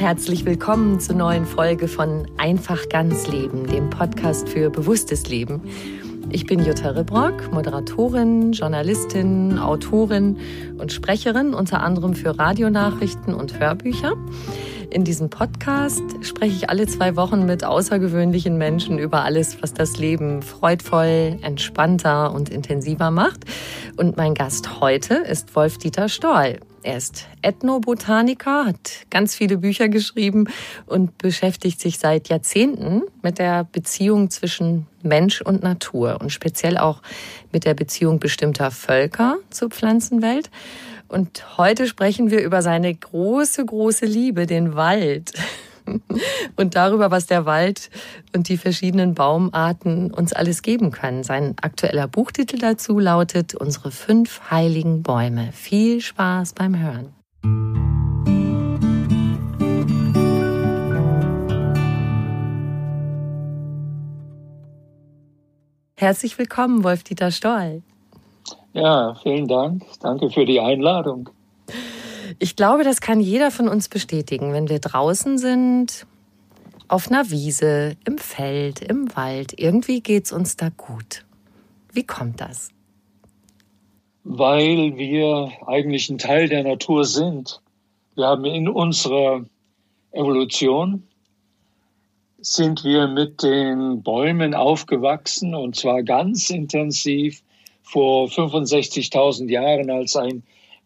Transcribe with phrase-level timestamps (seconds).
[0.00, 5.60] Herzlich willkommen zur neuen Folge von Einfach ganz Leben, dem Podcast für bewusstes Leben.
[6.30, 10.38] Ich bin Jutta Ribrock, Moderatorin, Journalistin, Autorin
[10.78, 14.14] und Sprecherin unter anderem für Radionachrichten und Hörbücher.
[14.88, 19.98] In diesem Podcast spreche ich alle zwei Wochen mit außergewöhnlichen Menschen über alles, was das
[19.98, 23.44] Leben freudvoll, entspannter und intensiver macht.
[23.98, 26.58] Und mein Gast heute ist Wolf-Dieter Stoll.
[26.82, 30.48] Er ist Ethnobotaniker, hat ganz viele Bücher geschrieben
[30.86, 37.02] und beschäftigt sich seit Jahrzehnten mit der Beziehung zwischen Mensch und Natur und speziell auch
[37.52, 40.50] mit der Beziehung bestimmter Völker zur Pflanzenwelt.
[41.08, 45.32] Und heute sprechen wir über seine große, große Liebe, den Wald.
[46.56, 47.90] und darüber, was der Wald
[48.34, 51.22] und die verschiedenen Baumarten uns alles geben können.
[51.22, 55.50] Sein aktueller Buchtitel dazu lautet Unsere fünf heiligen Bäume.
[55.52, 57.14] Viel Spaß beim Hören.
[65.96, 67.82] Herzlich willkommen, Wolf-Dieter Stoll.
[68.72, 69.82] Ja, vielen Dank.
[70.00, 71.28] Danke für die Einladung.
[72.38, 76.06] Ich glaube, das kann jeder von uns bestätigen, wenn wir draußen sind,
[76.88, 79.58] auf einer Wiese, im Feld, im Wald.
[79.58, 81.24] Irgendwie geht es uns da gut.
[81.92, 82.70] Wie kommt das?
[84.24, 87.60] Weil wir eigentlich ein Teil der Natur sind.
[88.14, 89.44] Wir haben in unserer
[90.12, 91.04] Evolution
[92.42, 97.42] sind wir mit den Bäumen aufgewachsen und zwar ganz intensiv
[97.82, 100.42] vor 65.000 Jahren, als ein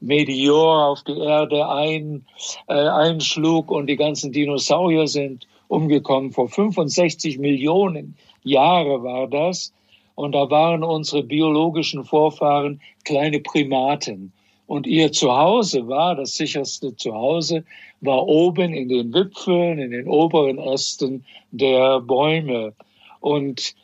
[0.06, 2.26] Meteor auf die Erde ein,
[2.68, 6.32] äh, einschlug und die ganzen Dinosaurier sind umgekommen.
[6.32, 9.72] Vor 65 Millionen Jahre war das.
[10.14, 14.32] Und da waren unsere biologischen Vorfahren kleine Primaten.
[14.66, 17.64] Und ihr Zuhause war, das sicherste Zuhause,
[18.00, 22.74] war oben in den Wipfeln, in den oberen Ästen der Bäume.
[23.20, 23.74] Und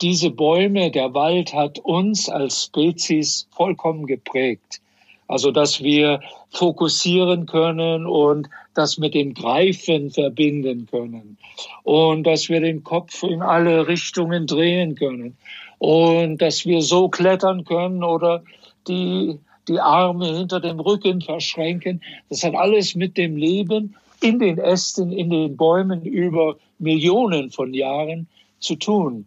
[0.00, 4.80] diese Bäume, der Wald hat uns als Spezies vollkommen geprägt.
[5.28, 6.20] Also, dass wir
[6.50, 11.36] fokussieren können und das mit dem Greifen verbinden können
[11.82, 15.36] und dass wir den Kopf in alle Richtungen drehen können
[15.78, 18.44] und dass wir so klettern können oder
[18.86, 19.38] die,
[19.68, 22.02] die Arme hinter dem Rücken verschränken.
[22.28, 27.74] Das hat alles mit dem Leben in den Ästen, in den Bäumen über Millionen von
[27.74, 28.28] Jahren
[28.60, 29.26] zu tun.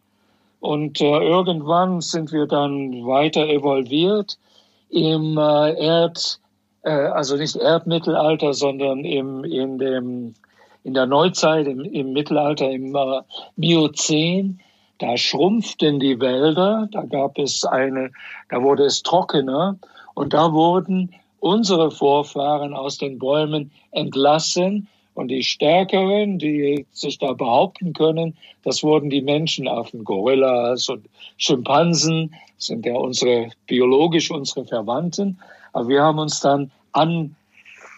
[0.60, 4.38] Und äh, irgendwann sind wir dann weiter evolviert
[4.90, 6.40] im äh, Erd,
[6.84, 10.34] äh, also nicht Erdmittelalter, sondern im, in, dem,
[10.84, 13.22] in der Neuzeit, im, im Mittelalter, im äh,
[13.56, 14.60] Miozän.
[14.98, 18.12] Da schrumpften die Wälder, da gab es eine,
[18.50, 19.78] da wurde es trockener
[20.14, 27.34] und da wurden unsere Vorfahren aus den Bäumen entlassen und die Stärkeren, die sich da
[27.34, 31.06] behaupten können, das wurden die Menschenaffen, Gorillas und
[31.38, 35.40] Schimpansen, sind ja unsere, biologisch unsere Verwandten.
[35.74, 37.36] Aber wir haben uns dann an,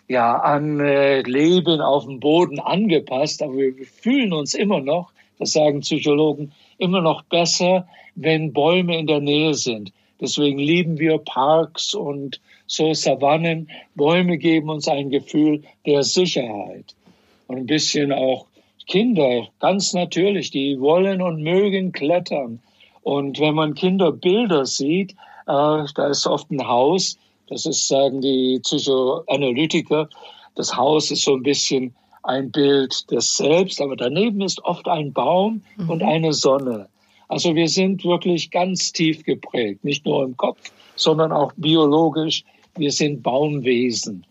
[0.07, 3.41] ja, an äh, Leben auf dem Boden angepasst.
[3.41, 9.07] Aber wir fühlen uns immer noch, das sagen Psychologen, immer noch besser, wenn Bäume in
[9.07, 9.91] der Nähe sind.
[10.19, 13.69] Deswegen lieben wir Parks und so Savannen.
[13.95, 16.93] Bäume geben uns ein Gefühl der Sicherheit.
[17.51, 18.45] Und ein bisschen auch
[18.88, 22.62] Kinder, ganz natürlich, die wollen und mögen klettern.
[23.03, 25.12] Und wenn man Kinderbilder sieht,
[25.48, 27.18] äh, da ist oft ein Haus,
[27.48, 30.07] das ist, sagen die Psychoanalytiker,
[30.56, 31.94] das Haus ist so ein bisschen
[32.24, 35.89] ein Bild des Selbst, aber daneben ist oft ein Baum mhm.
[35.89, 36.88] und eine Sonne.
[37.27, 42.45] Also wir sind wirklich ganz tief geprägt, nicht nur im Kopf, sondern auch biologisch.
[42.77, 44.25] Wir sind Baumwesen.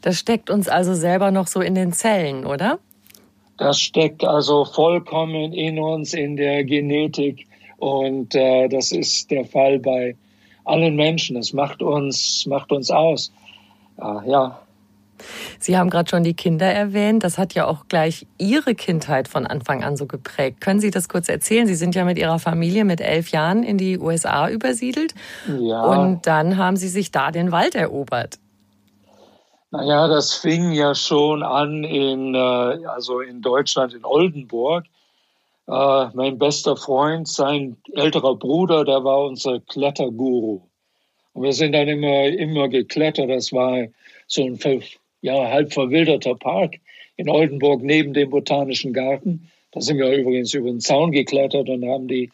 [0.00, 2.78] Das steckt uns also selber noch so in den Zellen, oder?
[3.56, 7.46] Das steckt also vollkommen in uns, in der Genetik.
[7.78, 10.16] Und äh, das ist der Fall bei
[10.64, 11.36] allen Menschen.
[11.36, 13.32] Es macht uns, macht uns aus.
[13.98, 14.60] Äh, ja,
[15.58, 17.24] Sie haben gerade schon die Kinder erwähnt.
[17.24, 20.60] Das hat ja auch gleich Ihre Kindheit von Anfang an so geprägt.
[20.60, 21.66] Können Sie das kurz erzählen?
[21.66, 25.14] Sie sind ja mit Ihrer Familie mit elf Jahren in die USA übersiedelt.
[25.60, 25.82] Ja.
[25.82, 28.38] Und dann haben Sie sich da den Wald erobert.
[29.70, 34.86] Naja, das fing ja schon an in, äh, also in Deutschland, in Oldenburg.
[35.66, 40.62] Äh, mein bester Freund, sein älterer Bruder, der war unser Kletterguru.
[41.34, 43.28] Und wir sind dann immer, immer geklettert.
[43.28, 43.86] Das war
[44.26, 44.58] so ein
[45.20, 46.76] ja, halb verwilderter Park
[47.16, 49.50] in Oldenburg neben dem Botanischen Garten.
[49.72, 52.30] Da sind wir übrigens über den Zaun geklettert und haben die,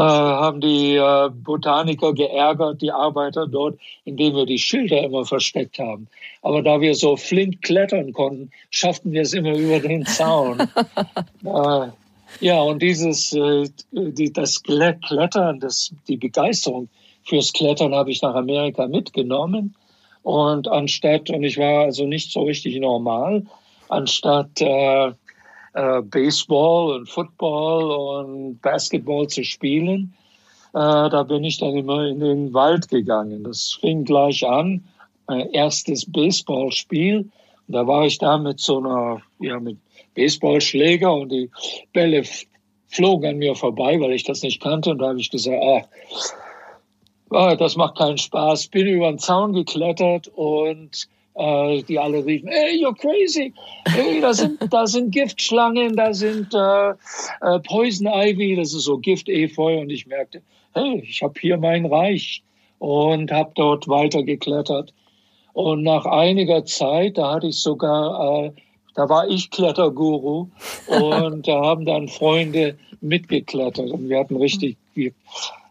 [0.00, 6.08] haben die äh, Botaniker geärgert, die Arbeiter dort, indem wir die Schilder immer versteckt haben.
[6.42, 10.60] Aber da wir so flink klettern konnten, schafften wir es immer über den Zaun.
[11.44, 11.88] äh,
[12.40, 16.88] ja, und dieses, äh, die, das Klettern, das, die Begeisterung
[17.24, 19.74] fürs Klettern habe ich nach Amerika mitgenommen.
[20.22, 23.46] Und anstatt, und ich war also nicht so richtig normal,
[23.88, 25.12] anstatt äh,
[25.76, 30.14] äh, Baseball und Football und Basketball zu spielen,
[30.72, 33.44] äh, da bin ich dann immer in den Wald gegangen.
[33.44, 34.84] Das fing gleich an,
[35.26, 37.28] mein erstes Baseballspiel.
[37.68, 39.78] Da war ich da mit so einer, ja, mit
[40.14, 41.50] Baseballschläger und die
[41.92, 42.22] Bälle
[42.88, 44.90] flogen an mir vorbei, weil ich das nicht kannte.
[44.90, 45.82] Und da habe ich gesagt, ah,
[47.30, 48.68] oh, das macht keinen Spaß.
[48.68, 53.52] Bin über den Zaun geklettert und äh, die alle riefen, hey, you're crazy.
[53.86, 58.98] Hey, da sind, da sind Giftschlangen, da sind äh, äh, Poison Ivy, das ist so
[58.98, 59.80] Gift-Efeu.
[59.80, 60.42] Und ich merkte,
[60.74, 62.42] hey, ich habe hier mein Reich
[62.78, 64.92] und habe dort weiter geklettert.
[65.52, 68.52] Und nach einiger Zeit, da hatte ich sogar, äh,
[68.94, 70.48] da war ich Kletterguru
[70.86, 74.76] und da haben dann Freunde mitgeklettert und wir hatten richtig,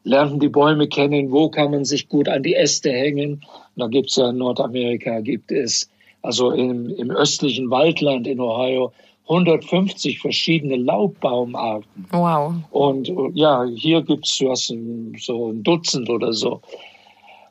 [0.05, 3.33] lernten die Bäume kennen, wo kann man sich gut an die Äste hängen.
[3.33, 3.41] Und
[3.75, 5.89] da gibt es ja in Nordamerika, gibt es
[6.21, 8.93] also im, im östlichen Waldland in Ohio
[9.27, 12.07] 150 verschiedene Laubbaumarten.
[12.11, 12.53] Wow.
[12.69, 16.61] Und ja, hier gibt es so ein Dutzend oder so.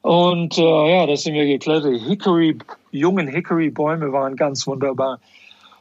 [0.03, 2.01] Und äh, ja, da sind wir geklettert.
[2.07, 2.57] Hickory,
[2.93, 5.19] jungen Hickory-Bäume waren ganz wunderbar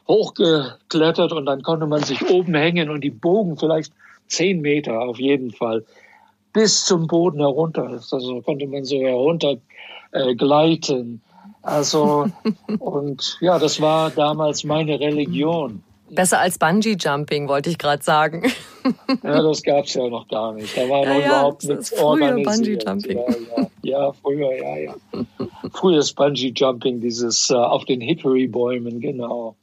[0.08, 3.92] hochgeklettert und dann konnte man sich oben hängen und die bogen vielleicht
[4.26, 5.84] zehn Meter auf jeden Fall
[6.54, 8.00] bis zum Boden herunter.
[8.10, 9.56] Also konnte man so herunter
[10.12, 11.20] äh, gleiten.
[11.60, 12.26] Also,
[12.78, 15.82] und ja, das war damals meine Religion.
[16.10, 18.44] Besser als Bungee Jumping, wollte ich gerade sagen.
[19.22, 20.76] ja, das gab es ja noch gar nicht.
[20.76, 22.84] Da war ja, noch ja, überhaupt nichts organisiert.
[22.84, 23.18] Bungee Jumping.
[23.18, 24.94] Ja, ja, ja, früher, ja, ja.
[25.72, 29.56] Frühes Bungee Jumping, dieses äh, auf den Hickory-Bäumen, genau.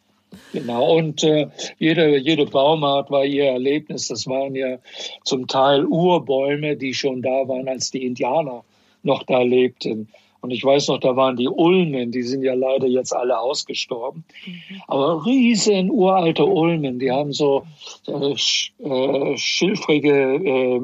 [0.54, 1.48] Genau, und äh,
[1.78, 4.08] jede, jede Baumart war ihr Erlebnis.
[4.08, 4.78] Das waren ja
[5.24, 8.64] zum Teil Urbäume, die schon da waren, als die Indianer
[9.04, 10.08] noch da lebten.
[10.42, 14.24] Und ich weiß noch, da waren die Ulmen, die sind ja leider jetzt alle ausgestorben.
[14.46, 14.82] Mhm.
[14.88, 17.64] Aber riesen uralte Ulmen, die haben so
[18.08, 18.34] äh,
[18.84, 20.82] äh, schilfrige äh,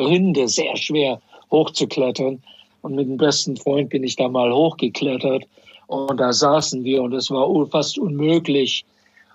[0.00, 1.20] Rinde, sehr schwer
[1.50, 2.42] hochzuklettern.
[2.80, 5.44] Und mit dem besten Freund bin ich da mal hochgeklettert.
[5.86, 8.84] Und da saßen wir und es war fast unmöglich,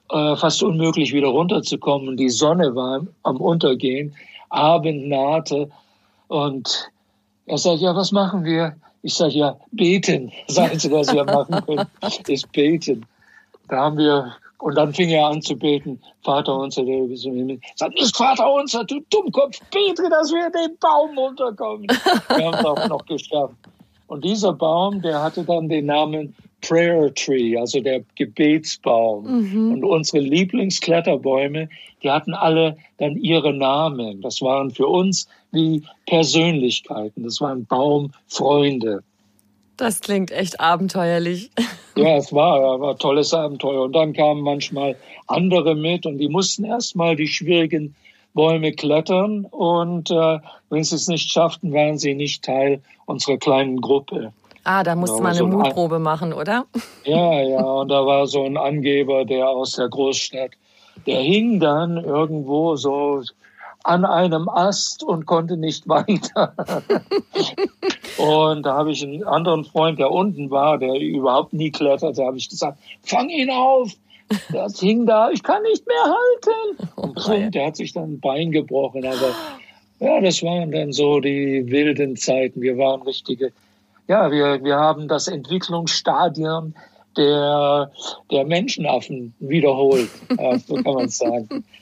[0.10, 2.18] äh, fast unmöglich wieder runterzukommen.
[2.18, 4.16] Die Sonne war am Untergehen,
[4.50, 5.70] Abend nahte
[6.28, 6.90] und
[7.46, 8.76] er sagt, ja, was machen wir?
[9.02, 10.32] Ich sage, ja, beten.
[10.48, 11.88] Das Einzige, was wir machen können,
[12.28, 13.06] ist beten.
[13.68, 17.36] Da haben wir, und dann fing er an zu beten, Vater unser, der bist im
[17.36, 17.60] Himmel.
[17.76, 21.88] Sagt, nicht Vater unser, du Dummkopf, bete, dass wir den Baum runterkommen.
[21.88, 23.56] Wir haben es auch noch geschafft.
[24.10, 29.26] Und dieser Baum, der hatte dann den Namen Prayer Tree, also der Gebetsbaum.
[29.26, 29.72] Mhm.
[29.74, 31.70] Und unsere Lieblingskletterbäume,
[32.02, 34.22] die hatten alle dann ihre Namen.
[34.22, 37.24] Das waren für uns wie Persönlichkeiten.
[37.24, 39.04] Das waren Baumfreunde.
[39.78, 41.52] Das klingt echt abenteuerlich.
[41.96, 43.84] Ja, es war, war ein tolles Abenteuer.
[43.84, 44.96] Und dann kamen manchmal
[45.28, 47.94] andere mit und die mussten erstmal die schwierigen
[48.34, 53.82] Bäume klettern und äh, wenn sie es nicht schafften, waren sie nicht Teil unserer kleinen
[53.82, 54.32] Gruppe.
[54.64, 56.66] Ah, da musste man eine so ein Mutprobe machen, oder?
[57.04, 60.52] Ja, ja, und da war so ein Angeber, der aus der Großstadt,
[61.08, 63.24] der hing dann irgendwo so
[63.84, 66.54] an einem Ast und konnte nicht weiter.
[68.18, 72.38] und da habe ich einen anderen Freund, der unten war, der überhaupt nie kletterte, habe
[72.38, 73.92] ich gesagt, fang ihn auf.
[74.52, 76.90] Das hing da, ich kann nicht mehr halten.
[76.96, 79.06] Und pum, der hat sich dann ein Bein gebrochen.
[79.06, 79.34] Aber
[80.00, 82.62] ja, das waren dann so die wilden Zeiten.
[82.62, 83.52] Wir waren richtige,
[84.08, 86.74] ja, wir, wir haben das Entwicklungsstadium
[87.18, 87.92] der,
[88.32, 90.10] der Menschenaffen wiederholt,
[90.68, 91.64] so kann man sagen.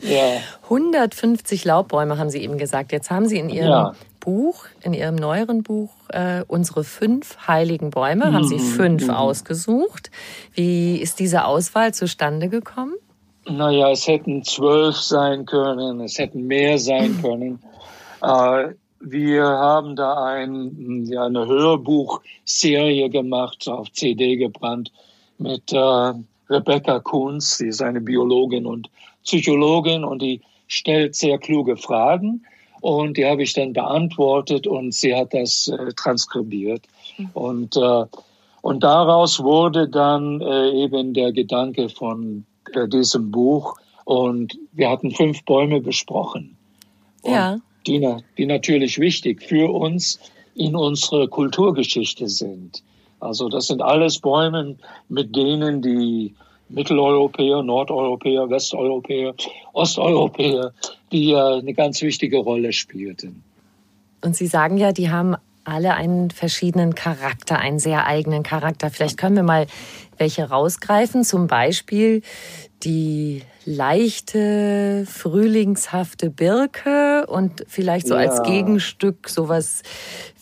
[0.00, 0.38] Ja.
[0.62, 2.90] 150 Laubbäume haben Sie eben gesagt.
[2.90, 3.94] Jetzt haben Sie in Ihrem ja.
[4.24, 8.34] Buch, in Ihrem neueren Buch, äh, unsere fünf heiligen Bäume, mhm.
[8.34, 8.60] haben Sie mhm.
[8.60, 9.10] fünf mhm.
[9.10, 10.10] ausgesucht.
[10.54, 12.94] Wie ist diese Auswahl zustande gekommen?
[13.46, 17.62] Naja, es hätten zwölf sein können, es hätten mehr sein können.
[18.22, 24.90] Äh, wir haben da ein, ja, eine Hörbuchserie gemacht, auf CD gebrannt,
[25.36, 26.12] mit äh,
[26.48, 28.88] Rebecca Kunz, sie ist eine Biologin und
[29.24, 32.46] Psychologin und die stellt sehr kluge Fragen
[32.84, 36.82] und die habe ich dann beantwortet und sie hat das äh, transkribiert.
[37.16, 37.30] Mhm.
[37.32, 38.04] Und, äh,
[38.60, 45.12] und daraus wurde dann äh, eben der Gedanke von äh, diesem Buch und wir hatten
[45.12, 46.58] fünf Bäume besprochen.
[47.24, 47.56] ja.
[47.86, 50.20] Die, die natürlich wichtig für uns
[50.54, 52.82] in unsere Kulturgeschichte sind.
[53.18, 54.76] Also das sind alles Bäume,
[55.08, 56.34] mit denen die
[56.68, 59.34] Mitteleuropäer, Nordeuropäer, Westeuropäer,
[59.72, 60.72] Osteuropäer,
[61.12, 63.42] die ja eine ganz wichtige Rolle spielten.
[64.22, 68.90] Und Sie sagen ja, die haben alle einen verschiedenen Charakter, einen sehr eigenen Charakter.
[68.90, 69.66] Vielleicht können wir mal
[70.18, 71.24] welche rausgreifen.
[71.24, 72.22] Zum Beispiel
[72.82, 76.90] die leichte, frühlingshafte Birke
[77.26, 78.20] und vielleicht so ja.
[78.20, 79.82] als Gegenstück sowas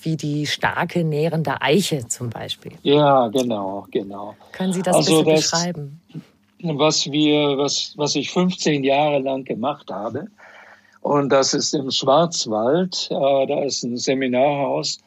[0.03, 2.73] wie die starke, nährende Eiche zum Beispiel.
[2.83, 4.35] Ja, genau, genau.
[4.53, 6.01] Können Sie das also das, beschreiben?
[6.63, 10.29] Was wir, was, was ich 15 Jahre lang gemacht habe,
[11.03, 14.99] und das ist im Schwarzwald, äh, da ist ein Seminarhaus.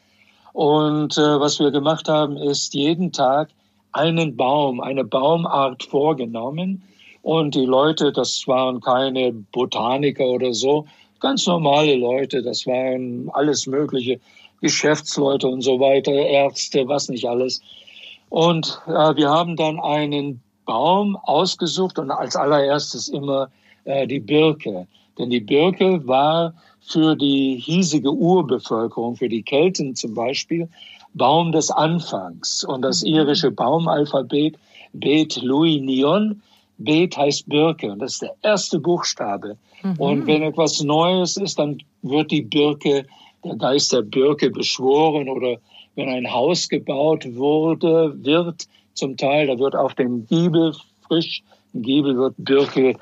[0.52, 3.48] Und äh, was wir gemacht haben, ist jeden Tag
[3.92, 6.82] einen Baum, eine Baumart vorgenommen.
[7.22, 10.86] Und die Leute, das waren keine Botaniker oder so,
[11.20, 14.20] ganz normale Leute, das waren alles Mögliche,
[14.60, 17.60] Geschäftsleute und so weiter, Ärzte, was nicht alles.
[18.28, 23.50] Und äh, wir haben dann einen Baum ausgesucht und als allererstes immer
[23.84, 24.86] äh, die Birke.
[25.18, 30.68] Denn die Birke war für die hiesige Urbevölkerung, für die Kelten zum Beispiel,
[31.14, 32.64] Baum des Anfangs.
[32.64, 34.56] Und das irische Baumalphabet
[34.92, 36.42] Bet Louis Nion,
[36.78, 39.56] Bet heißt Birke und das ist der erste Buchstabe.
[39.82, 39.94] Mhm.
[39.98, 43.06] Und wenn etwas Neues ist, dann wird die Birke,
[43.44, 45.58] der Geist der Birke beschworen oder
[45.94, 50.74] wenn ein Haus gebaut wurde, wird zum Teil, da wird auf dem Giebel
[51.06, 51.42] frisch,
[51.72, 52.94] im Giebel wird Birke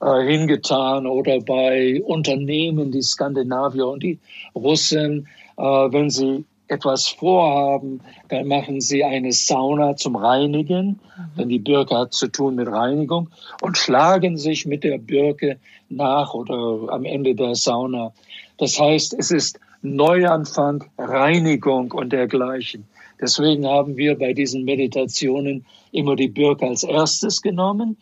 [0.00, 4.18] äh, hingetan oder bei Unternehmen, die Skandinavier und die
[4.54, 10.98] Russen, äh, wenn sie etwas vorhaben, dann machen sie eine Sauna zum Reinigen, mhm.
[11.38, 13.30] denn die Birke hat zu tun mit Reinigung
[13.62, 15.58] und schlagen sich mit der Birke
[15.88, 18.12] nach oder am Ende der Sauna.
[18.58, 22.84] Das heißt, es ist Neuanfang, Reinigung und dergleichen.
[23.20, 27.96] Deswegen haben wir bei diesen Meditationen immer die Birke als erstes genommen.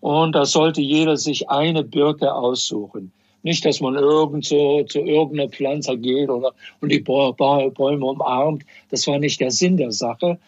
[0.00, 3.12] Und da sollte jeder sich eine Birke aussuchen.
[3.42, 8.64] Nicht, dass man irgend so, zu irgendeiner Pflanze geht oder und die Bäume umarmt.
[8.90, 10.38] Das war nicht der Sinn der Sache.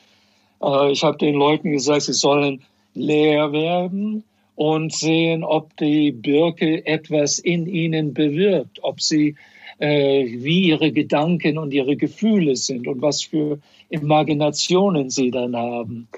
[0.62, 2.62] Äh, ich habe den Leuten gesagt, sie sollen
[2.94, 4.24] leer werden
[4.56, 9.36] und sehen, ob die Birke etwas in ihnen bewirkt, ob sie
[9.78, 16.08] äh, wie ihre Gedanken und ihre Gefühle sind und was für Imaginationen sie dann haben.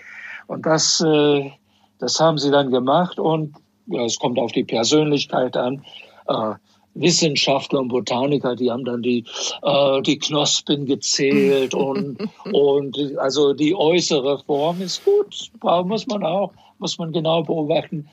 [0.48, 1.50] Und das, äh,
[1.98, 3.54] das haben sie dann gemacht und
[3.86, 5.84] ja, es kommt auf die Persönlichkeit an.
[6.28, 6.54] Äh,
[6.94, 9.24] Wissenschaftler und Botaniker, die haben dann die,
[9.62, 12.18] äh, die Knospen gezählt und,
[12.52, 15.50] und also die äußere Form ist gut,
[15.86, 18.08] muss man auch, muss man genau beobachten.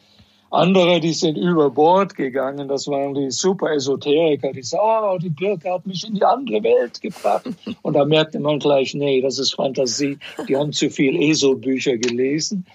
[0.51, 5.30] Andere, die sind über Bord gegangen, das waren die super Esoteriker, die sagen, oh, die
[5.30, 7.48] Birke hat mich in die andere Welt gebracht.
[7.84, 12.66] Und da merkte man gleich, nee, das ist Fantasie, die haben zu viel ESO-Bücher gelesen.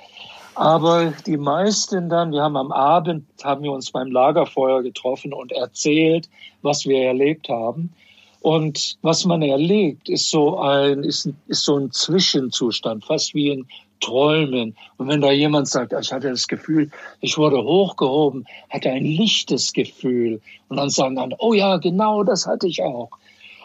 [0.54, 5.52] Aber die meisten dann, wir haben am Abend, haben wir uns beim Lagerfeuer getroffen und
[5.52, 6.28] erzählt,
[6.62, 7.92] was wir erlebt haben.
[8.40, 13.66] Und was man erlebt, ist so ein, ist, ist so ein Zwischenzustand, fast wie ein
[14.00, 14.76] träumen.
[14.98, 19.72] Und wenn da jemand sagt, ich hatte das Gefühl, ich wurde hochgehoben, hatte ein lichtes
[19.72, 20.40] Gefühl.
[20.68, 23.10] Und dann sagen dann, oh ja, genau, das hatte ich auch.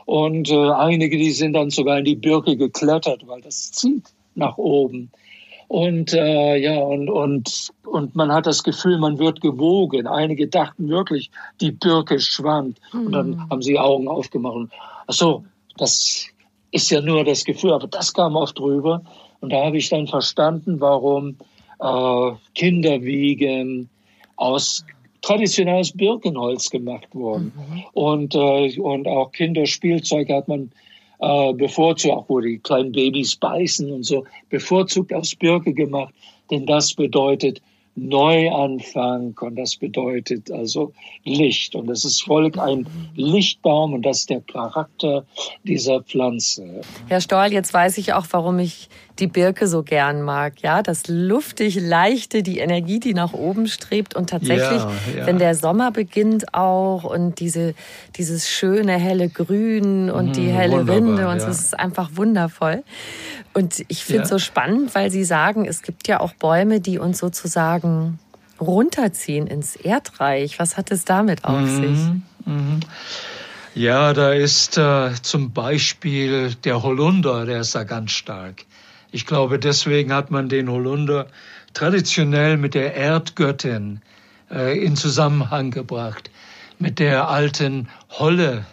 [0.06, 4.06] Und äh, einige, die sind dann sogar in die Birke geklettert, weil das zieht
[4.36, 5.12] nach oben.
[5.70, 10.08] Und äh, ja, und, und, und man hat das Gefühl, man wird gewogen.
[10.08, 11.30] Einige dachten wirklich,
[11.62, 12.80] die Birke schwankt.
[12.92, 13.06] Mhm.
[13.06, 13.50] Und dann hm.
[13.52, 14.72] haben sie Augen aufgemacht.
[15.06, 15.46] Ach so,
[15.78, 16.26] das
[16.72, 19.04] ist ja nur das Gefühl, aber das kam oft drüber.
[19.42, 21.38] Und da habe ich dann verstanden, warum
[21.80, 23.90] äh, Kinderwiegen
[24.38, 24.84] aus
[25.22, 27.54] traditionelles Birkenholz gemacht wurden.
[27.56, 27.84] Mhm.
[27.94, 30.72] Und, äh, und auch Kinderspielzeug hat man
[31.20, 36.14] äh, bevorzugt, auch wo die kleinen Babys beißen und so, bevorzugt aus Birke gemacht,
[36.50, 37.62] denn das bedeutet
[37.96, 40.94] Neuanfang und das bedeutet also
[41.26, 41.76] Licht.
[41.76, 45.26] Und es ist Volk ein Lichtbaum und das ist der Charakter
[45.64, 46.82] dieser Pflanze.
[47.08, 50.62] Herr Stoll, jetzt weiß ich auch, warum ich die Birke so gern mag.
[50.62, 55.26] Ja, das luftig leichte, die Energie, die nach oben strebt und tatsächlich, ja, ja.
[55.26, 57.74] wenn der Sommer beginnt auch und diese,
[58.16, 61.40] dieses schöne helle Grün und mhm, die helle Rinde und ja.
[61.40, 62.84] so, es ist einfach wundervoll.
[63.54, 67.00] Und ich finde es so spannend, weil Sie sagen, es gibt ja auch Bäume, die
[67.00, 68.20] uns sozusagen
[68.60, 70.60] runterziehen ins Erdreich.
[70.60, 72.00] Was hat es damit auf mhm, sich?
[72.46, 72.80] Mhm.
[73.76, 78.66] Ja, da ist äh, zum Beispiel der Holunder, der ist da ganz stark.
[79.12, 81.28] Ich glaube, deswegen hat man den Holunder
[81.74, 84.02] traditionell mit der Erdgöttin
[84.52, 86.30] äh, in Zusammenhang gebracht,
[86.78, 88.66] mit der alten Holle,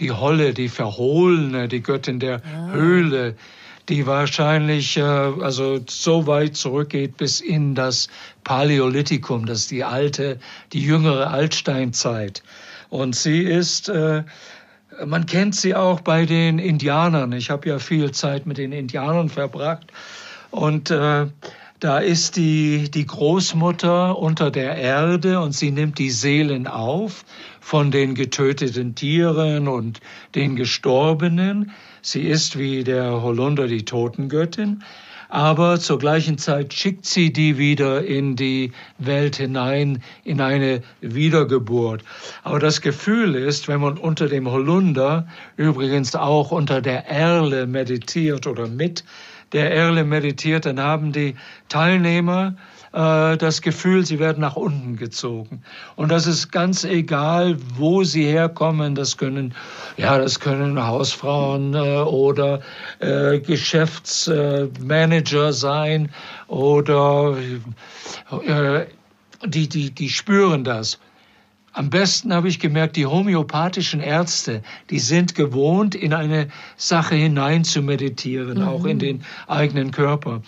[0.00, 2.72] die Holle, die Verhohlene, die Göttin der ah.
[2.72, 3.36] Höhle,
[3.88, 8.08] die wahrscheinlich äh, also so weit zurückgeht bis in das
[8.44, 10.38] Paläolithikum, das ist die alte,
[10.72, 12.42] die jüngere Altsteinzeit.
[12.88, 14.24] Und sie ist äh,
[15.04, 17.32] man kennt sie auch bei den Indianern.
[17.32, 19.86] Ich habe ja viel Zeit mit den Indianern verbracht.
[20.50, 21.26] Und äh,
[21.78, 27.24] da ist die, die Großmutter unter der Erde und sie nimmt die Seelen auf
[27.60, 30.00] von den getöteten Tieren und
[30.34, 31.72] den Gestorbenen.
[32.02, 34.82] Sie ist wie der Holunder die Totengöttin
[35.30, 42.02] aber zur gleichen Zeit schickt sie die wieder in die Welt hinein, in eine Wiedergeburt.
[42.42, 48.46] Aber das Gefühl ist, wenn man unter dem Holunder, übrigens auch unter der Erle meditiert
[48.46, 49.04] oder mit
[49.52, 51.34] der Erle meditiert, dann haben die
[51.68, 52.54] Teilnehmer
[52.92, 55.62] äh, das Gefühl, sie werden nach unten gezogen.
[55.96, 58.94] Und das ist ganz egal, wo sie herkommen.
[58.94, 59.54] Das können,
[59.96, 62.60] ja, das können Hausfrauen äh, oder
[62.98, 66.10] äh, Geschäftsmanager sein
[66.48, 67.36] oder
[68.46, 68.86] äh,
[69.46, 70.98] die, die, die spüren das.
[71.72, 77.62] Am besten habe ich gemerkt, die homöopathischen Ärzte, die sind gewohnt, in eine Sache hinein
[77.62, 78.68] zu meditieren, mhm.
[78.68, 80.42] auch in den eigenen Körper.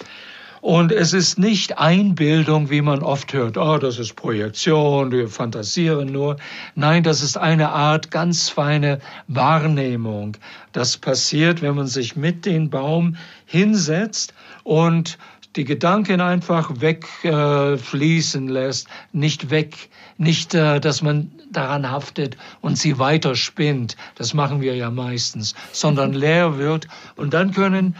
[0.62, 6.12] Und es ist nicht Einbildung, wie man oft hört, oh, das ist Projektion, wir fantasieren
[6.12, 6.36] nur.
[6.76, 10.36] Nein, das ist eine Art ganz feine Wahrnehmung.
[10.70, 15.18] Das passiert, wenn man sich mit dem Baum hinsetzt und
[15.56, 22.78] die Gedanken einfach wegfließen äh, lässt, nicht weg, nicht, äh, dass man daran haftet und
[22.78, 23.96] sie weiter spinnt.
[24.14, 27.96] Das machen wir ja meistens, sondern leer wird und dann können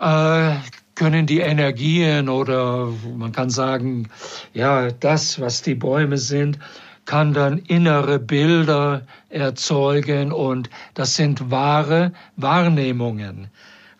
[0.00, 0.56] äh,
[0.94, 4.08] können die Energien oder man kann sagen,
[4.52, 6.58] ja, das, was die Bäume sind,
[7.04, 13.48] kann dann innere Bilder erzeugen und das sind wahre Wahrnehmungen.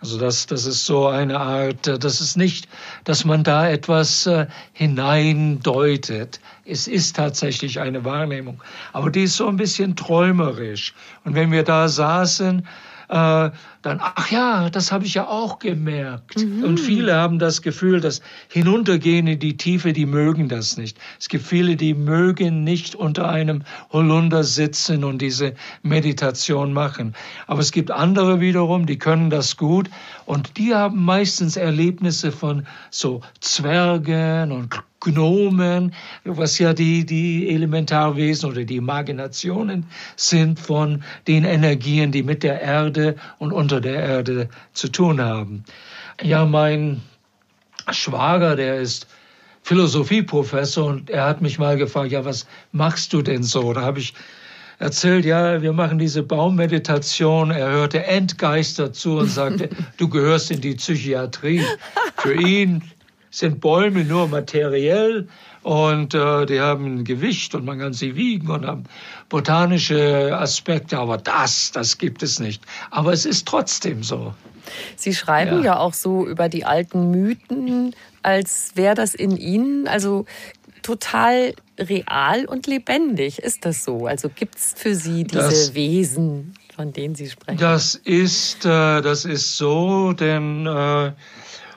[0.01, 2.69] Also das, das ist so eine Art, das ist nicht,
[3.05, 6.41] dass man da etwas äh, hineindeutet.
[6.67, 8.63] Es ist tatsächlich eine Wahrnehmung.
[8.93, 10.93] Aber die ist so ein bisschen träumerisch.
[11.25, 12.67] Und wenn wir da saßen,
[13.09, 13.51] äh,
[13.83, 16.39] dann, ach ja, das habe ich ja auch gemerkt.
[16.39, 16.65] Mhm.
[16.65, 20.99] Und viele haben das Gefühl, dass hinuntergehen in die Tiefe, die mögen das nicht.
[21.21, 23.63] Es gibt viele, die mögen nicht unter einem
[23.93, 27.15] Holunder sitzen und diese Meditation machen.
[27.47, 29.91] Aber es gibt andere wiederum, die können das gut
[30.25, 34.71] und die haben meistens Erlebnisse von so Zwergen und
[35.05, 39.87] Gnomen, was ja die, die Elementarwesen oder die Imaginationen
[40.17, 45.65] sind von den Energien, die mit der Erde und unter der Erde zu tun haben.
[46.23, 47.03] Ja, mein
[47.91, 49.07] Schwager, der ist
[49.63, 53.73] Philosophieprofessor und er hat mich mal gefragt, ja, was machst du denn so?
[53.73, 54.15] Da habe ich
[54.79, 57.51] erzählt, ja, wir machen diese Baummeditation.
[57.51, 61.63] Er hörte entgeistert zu und sagte, du gehörst in die Psychiatrie.
[62.17, 62.83] Für ihn
[63.35, 65.27] sind Bäume nur materiell
[65.65, 68.85] und äh, die haben ein Gewicht und man kann sie wiegen und haben
[69.29, 72.63] botanische Aspekte, aber das, das gibt es nicht.
[72.91, 74.35] Aber es ist trotzdem so.
[74.95, 79.89] Sie schreiben ja, ja auch so über die alten Mythen, als wäre das in Ihnen,
[79.89, 80.27] also
[80.83, 83.41] total real und lebendig.
[83.41, 84.07] Ist das so?
[84.07, 87.59] Also gibt es für Sie diese das, Wesen, von denen Sie sprechen?
[87.59, 91.13] Das ist, äh, das ist so, denn äh,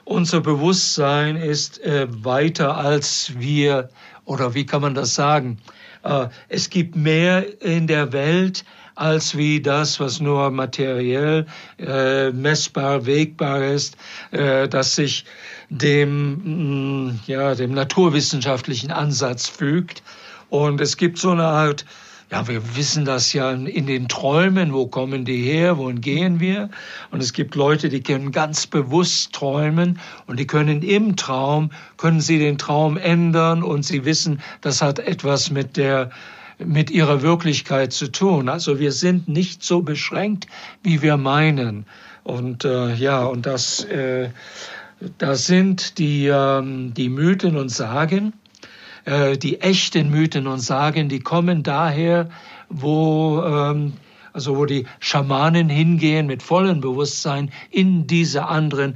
[0.08, 3.90] unser Bewusstsein ist äh, weiter als wir,
[4.26, 5.60] oder wie kann man das sagen?
[6.04, 8.64] Äh, es gibt mehr in der Welt
[8.96, 11.46] als wie das, was nur materiell
[11.78, 13.96] äh, messbar, wegbar ist,
[14.32, 15.26] äh, das sich
[15.70, 20.02] dem, mh, mm, ja, dem naturwissenschaftlichen Ansatz fügt.
[20.50, 21.86] Und es gibt so eine Art
[22.30, 26.70] ja, wir wissen das ja in den Träumen, wo kommen die her, wohin gehen wir?
[27.12, 32.20] Und es gibt Leute, die können ganz bewusst träumen und die können im Traum, können
[32.20, 36.10] sie den Traum ändern und sie wissen, das hat etwas mit der
[36.60, 38.50] mit ihrer Wirklichkeit zu tun.
[38.50, 40.48] Also wir sind nicht so beschränkt,
[40.82, 41.86] wie wir meinen.
[42.24, 44.30] Und äh, ja, und das, äh,
[45.20, 48.34] das sind die, ähm, die Mythen und Sagen,
[49.08, 52.30] äh, die echten Mythen und Sagen, die kommen daher,
[52.70, 53.94] wo ähm,
[54.34, 58.96] also wo die Schamanen hingehen mit vollem Bewusstsein in diese anderen,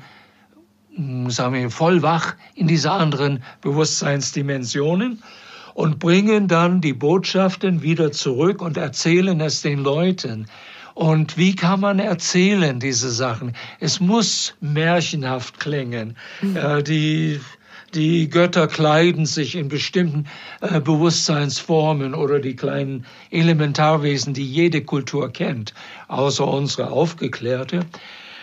[0.95, 5.23] hm, sagen wir, voll wach in diese anderen Bewusstseinsdimensionen
[5.73, 10.45] und bringen dann die Botschaften wieder zurück und erzählen es den Leuten.
[10.93, 13.53] Und wie kann man erzählen diese Sachen?
[13.79, 16.17] Es muss märchenhaft klingen.
[16.41, 16.55] Mhm.
[16.55, 17.39] Äh, die
[17.93, 20.27] die Götter kleiden sich in bestimmten
[20.61, 25.73] äh, Bewusstseinsformen oder die kleinen Elementarwesen, die jede Kultur kennt,
[26.07, 27.85] außer unsere aufgeklärte.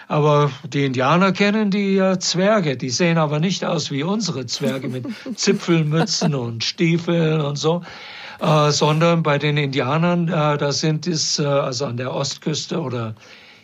[0.07, 4.89] Aber die Indianer kennen die äh, Zwerge, die sehen aber nicht aus wie unsere Zwerge
[4.89, 7.83] mit Zipfelmützen und Stiefeln und so.
[8.41, 13.17] Äh, sondern bei den Indianern, äh, da sind es, äh, also an der Ostküste oder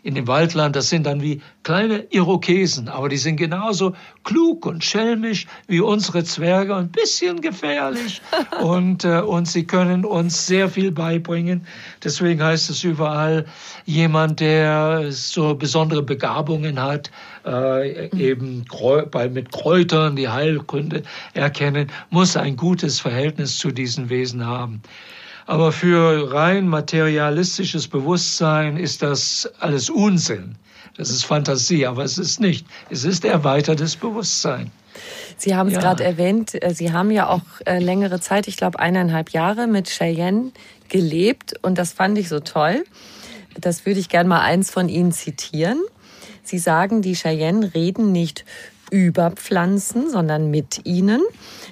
[0.05, 4.85] in dem Waldland, das sind dann wie kleine Irokesen, aber die sind genauso klug und
[4.85, 8.21] schelmisch wie unsere Zwerge und ein bisschen gefährlich.
[8.63, 11.67] und, äh, und sie können uns sehr viel beibringen.
[12.05, 13.47] Deswegen heißt es überall,
[13.87, 17.11] jemand, der so besondere Begabungen hat,
[17.47, 18.67] äh, eben
[19.11, 24.83] bei, mit Kräutern die Heilkunde erkennen, muss ein gutes Verhältnis zu diesen Wesen haben.
[25.47, 30.57] Aber für rein materialistisches Bewusstsein ist das alles Unsinn.
[30.97, 32.67] Das ist Fantasie, aber es ist nicht.
[32.89, 34.71] Es ist erweitertes Bewusstsein.
[35.37, 35.81] Sie haben es ja.
[35.81, 39.89] gerade erwähnt, äh, Sie haben ja auch äh, längere Zeit, ich glaube eineinhalb Jahre mit
[39.89, 40.53] Cheyenne
[40.89, 42.85] gelebt und das fand ich so toll.
[43.61, 45.81] Das würde ich gerne mal eins von Ihnen zitieren.
[46.45, 48.45] Sie sagen, die Cheyenne reden nicht
[48.91, 51.23] über Pflanzen, sondern mit ihnen.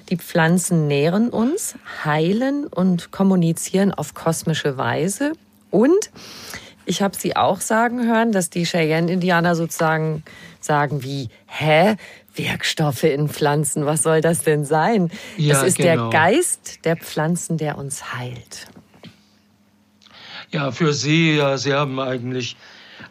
[0.09, 5.33] Die Pflanzen nähren uns, heilen und kommunizieren auf kosmische Weise.
[5.71, 6.11] Und
[6.85, 10.23] ich habe sie auch sagen hören, dass die Cheyenne-Indianer sozusagen
[10.59, 11.95] sagen wie, hä?
[12.35, 15.11] Werkstoffe in Pflanzen, was soll das denn sein?
[15.37, 16.09] Ja, das ist genau.
[16.09, 18.67] der Geist der Pflanzen, der uns heilt.
[20.49, 22.57] Ja, für Sie, ja, Sie haben eigentlich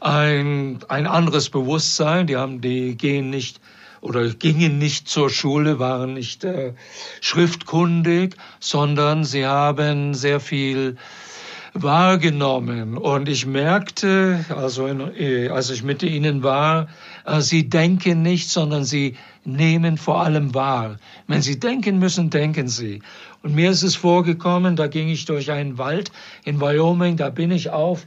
[0.00, 2.26] ein, ein anderes Bewusstsein.
[2.26, 3.60] Die haben, die gehen nicht
[4.02, 6.74] oder gingen nicht zur Schule, waren nicht äh,
[7.20, 10.96] schriftkundig, sondern sie haben sehr viel
[11.72, 12.98] wahrgenommen.
[12.98, 16.88] Und ich merkte, also in, äh, als ich mit ihnen war,
[17.24, 20.98] äh, sie denken nicht, sondern sie nehmen vor allem wahr.
[21.28, 23.02] Wenn sie denken müssen, denken sie.
[23.42, 26.10] Und mir ist es vorgekommen, da ging ich durch einen Wald
[26.44, 28.06] in Wyoming, da bin ich auf,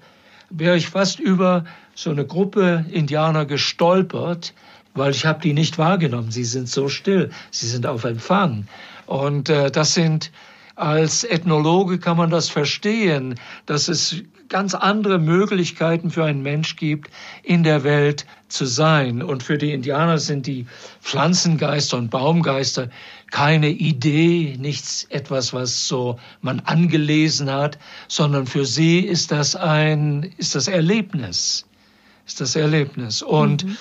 [0.49, 1.63] wäre ich fast über
[1.95, 4.53] so eine Gruppe Indianer gestolpert,
[4.95, 6.31] weil ich habe die nicht wahrgenommen.
[6.31, 8.67] Sie sind so still, sie sind auf Empfang.
[9.05, 10.31] Und äh, das sind,
[10.75, 17.09] als Ethnologe kann man das verstehen, dass es ganz andere Möglichkeiten für einen Mensch gibt,
[17.43, 19.21] in der Welt zu sein.
[19.21, 20.65] Und für die Indianer sind die
[21.01, 22.89] Pflanzengeister und Baumgeister
[23.31, 30.31] keine Idee, nichts etwas, was so man angelesen hat, sondern für sie ist das ein,
[30.37, 31.65] ist das Erlebnis,
[32.27, 33.21] ist das Erlebnis.
[33.21, 33.77] Und mhm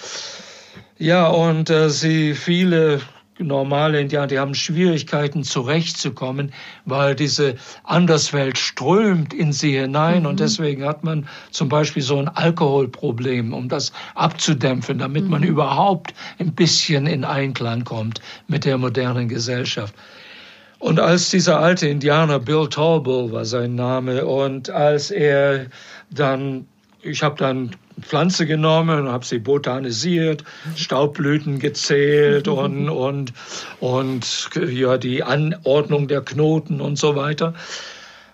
[0.98, 3.00] ja, und äh, sie viele
[3.38, 6.52] normale Indianer, die haben Schwierigkeiten zurechtzukommen,
[6.84, 10.28] weil diese Anderswelt strömt in sie hinein mhm.
[10.28, 15.30] und deswegen hat man zum Beispiel so ein Alkoholproblem, um das abzudämpfen, damit mhm.
[15.30, 19.94] man überhaupt ein bisschen in Einklang kommt mit der modernen Gesellschaft.
[20.78, 25.66] Und als dieser alte Indianer, Bill Tallbull war sein Name, und als er
[26.10, 26.66] dann
[27.04, 30.44] ich habe dann Pflanze genommen und habe sie botanisiert,
[30.76, 33.32] Staubblüten gezählt und, und,
[33.80, 37.54] und ja, die Anordnung der Knoten und so weiter.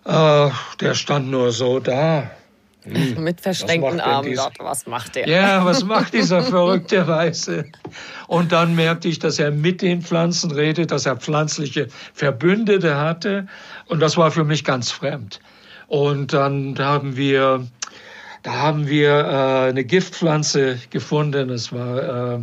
[0.05, 2.31] Äh, der stand nur so da.
[2.85, 3.23] Hm.
[3.23, 4.35] Mit verschränkten Armen.
[4.35, 5.29] Gott, was macht der?
[5.29, 7.67] Ja, was macht dieser verrückte Weiße?
[8.27, 13.47] Und dann merkte ich, dass er mit den Pflanzen redet, dass er pflanzliche Verbündete hatte.
[13.87, 15.41] Und das war für mich ganz fremd.
[15.89, 17.67] Und dann haben wir,
[18.43, 21.49] da haben wir äh, eine Giftpflanze gefunden.
[21.49, 22.41] Das war äh,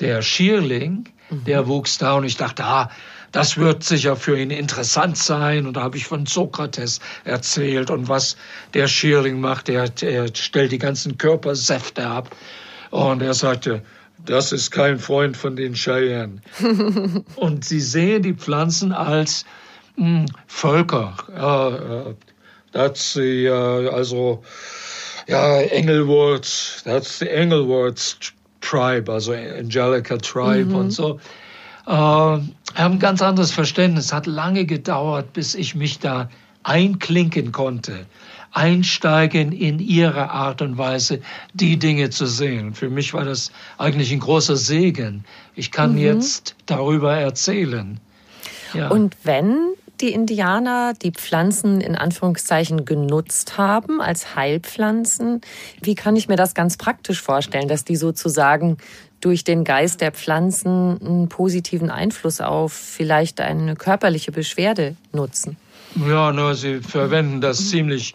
[0.00, 1.08] der Schierling.
[1.30, 1.44] Mhm.
[1.44, 2.90] Der wuchs da und ich dachte, ah,
[3.32, 5.66] das wird sicher für ihn interessant sein.
[5.66, 8.36] Und da habe ich von Sokrates erzählt und was
[8.74, 9.68] der Schierling macht.
[9.68, 12.34] Er, er stellt die ganzen Körpersäfte ab.
[12.90, 13.82] Und er sagte,
[14.24, 16.40] das ist kein Freund von den Cheyenne.
[17.36, 19.44] und sie sehen die Pflanzen als
[19.96, 21.16] mh, hm, Völker.
[21.36, 22.14] Ja,
[22.72, 24.42] that's the, uh, also,
[25.28, 28.16] ja, Engelwurz, that's the Engelwurz
[28.60, 30.74] Tribe, also Angelica Tribe mhm.
[30.74, 31.20] und so
[31.88, 34.12] äh, haben ein ganz anderes Verständnis.
[34.12, 36.28] Hat lange gedauert, bis ich mich da
[36.62, 38.06] einklinken konnte,
[38.52, 41.20] einsteigen in ihre Art und Weise,
[41.54, 42.74] die Dinge zu sehen.
[42.74, 45.24] Für mich war das eigentlich ein großer Segen.
[45.54, 45.98] Ich kann mhm.
[45.98, 47.98] jetzt darüber erzählen.
[48.74, 48.88] Ja.
[48.88, 55.40] Und wenn die Indianer die Pflanzen in Anführungszeichen genutzt haben als Heilpflanzen.
[55.80, 58.78] Wie kann ich mir das ganz praktisch vorstellen, dass die sozusagen
[59.20, 65.56] durch den Geist der Pflanzen einen positiven Einfluss auf vielleicht eine körperliche Beschwerde nutzen.
[66.06, 68.14] Ja, no, sie verwenden das ziemlich,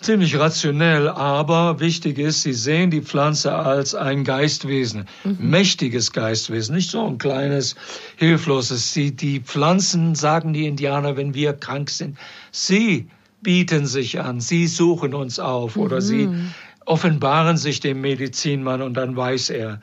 [0.00, 5.36] ziemlich rationell, aber wichtig ist, sie sehen die Pflanze als ein Geistwesen, mhm.
[5.40, 7.74] mächtiges Geistwesen, nicht so ein kleines,
[8.16, 8.92] hilfloses.
[8.92, 12.16] Sie, die Pflanzen, sagen die Indianer, wenn wir krank sind,
[12.52, 13.08] sie
[13.42, 15.82] bieten sich an, sie suchen uns auf mhm.
[15.82, 16.52] oder sie mhm.
[16.84, 19.80] offenbaren sich dem Medizinmann und dann weiß er,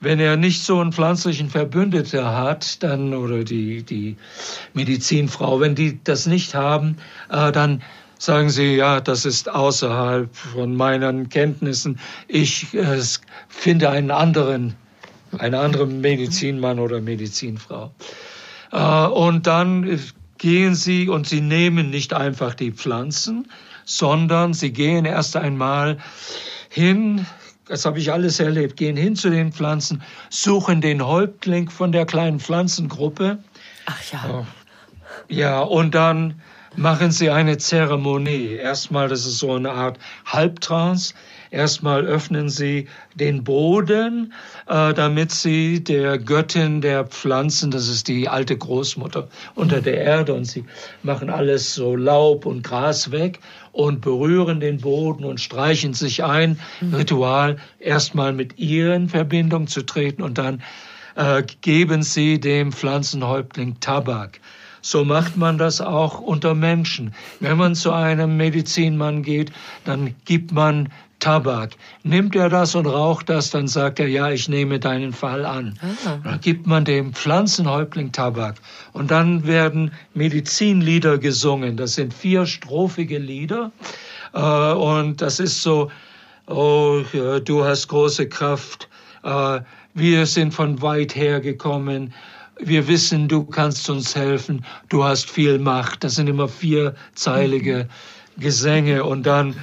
[0.00, 4.16] wenn er nicht so einen pflanzlichen Verbündeter hat, dann oder die die
[4.74, 6.98] Medizinfrau, wenn die das nicht haben,
[7.30, 7.82] äh, dann
[8.24, 11.98] sagen sie, ja, das ist außerhalb von meinen Kenntnissen.
[12.26, 13.00] Ich äh,
[13.48, 14.74] finde einen anderen,
[15.38, 17.92] einen anderen Medizinmann oder Medizinfrau.
[18.72, 20.00] Äh, und dann
[20.38, 23.48] gehen sie und sie nehmen nicht einfach die Pflanzen,
[23.84, 25.98] sondern sie gehen erst einmal
[26.70, 27.26] hin
[27.66, 32.04] das habe ich alles erlebt, gehen hin zu den Pflanzen, suchen den Häuptling von der
[32.04, 33.38] kleinen Pflanzengruppe.
[33.86, 34.46] Ach ja.
[35.28, 36.34] Ja, und dann
[36.76, 38.54] machen sie eine Zeremonie.
[38.54, 41.14] Erstmal, das ist so eine Art Halbtrance.
[41.50, 44.32] Erstmal öffnen sie den Boden,
[44.66, 50.34] äh, damit sie der Göttin der Pflanzen, das ist die alte Großmutter unter der Erde,
[50.34, 50.64] und sie
[51.04, 53.38] machen alles so Laub und Gras weg
[53.70, 56.58] und berühren den Boden und streichen sich ein.
[56.92, 60.60] Ritual, erstmal mit ihr in Verbindung zu treten und dann
[61.14, 64.40] äh, geben sie dem Pflanzenhäuptling Tabak.
[64.84, 67.14] So macht man das auch unter Menschen.
[67.40, 69.50] Wenn man zu einem Medizinmann geht,
[69.86, 71.70] dann gibt man Tabak.
[72.02, 75.78] Nimmt er das und raucht das, dann sagt er, ja, ich nehme deinen Fall an.
[75.80, 76.18] Ah.
[76.22, 78.56] Dann gibt man dem Pflanzenhäuptling Tabak.
[78.92, 81.78] Und dann werden Medizinlieder gesungen.
[81.78, 83.72] Das sind vier strophige Lieder.
[84.34, 85.90] Äh, und das ist so,
[86.46, 87.00] oh,
[87.42, 88.90] du hast große Kraft.
[89.22, 89.60] Äh,
[89.94, 92.12] wir sind von weit her gekommen
[92.58, 96.04] wir wissen, du kannst uns helfen, du hast viel Macht.
[96.04, 97.88] Das sind immer vierzeilige
[98.36, 99.54] Gesänge und dann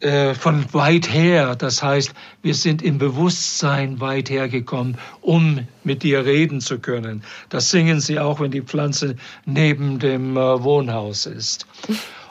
[0.00, 6.24] äh, von weit her, das heißt, wir sind im Bewusstsein weit hergekommen, um mit dir
[6.24, 7.22] reden zu können.
[7.50, 11.66] Das singen sie auch, wenn die Pflanze neben dem äh, Wohnhaus ist.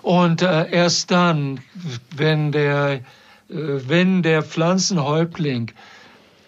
[0.02, 1.60] Und äh, erst dann,
[2.16, 3.00] wenn der, äh,
[3.50, 5.72] wenn der Pflanzenhäuptling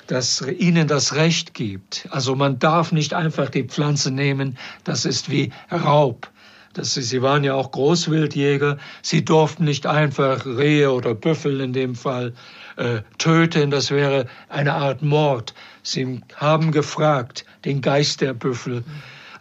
[0.07, 2.07] das ihnen das Recht gibt.
[2.11, 6.29] Also man darf nicht einfach die Pflanze nehmen, das ist wie Raub.
[6.73, 11.95] Das sie waren ja auch Großwildjäger, sie durften nicht einfach Rehe oder Büffel in dem
[11.95, 12.33] Fall
[12.75, 15.53] äh, töten, das wäre eine Art Mord.
[15.83, 18.83] Sie haben gefragt, den Geist der Büffel,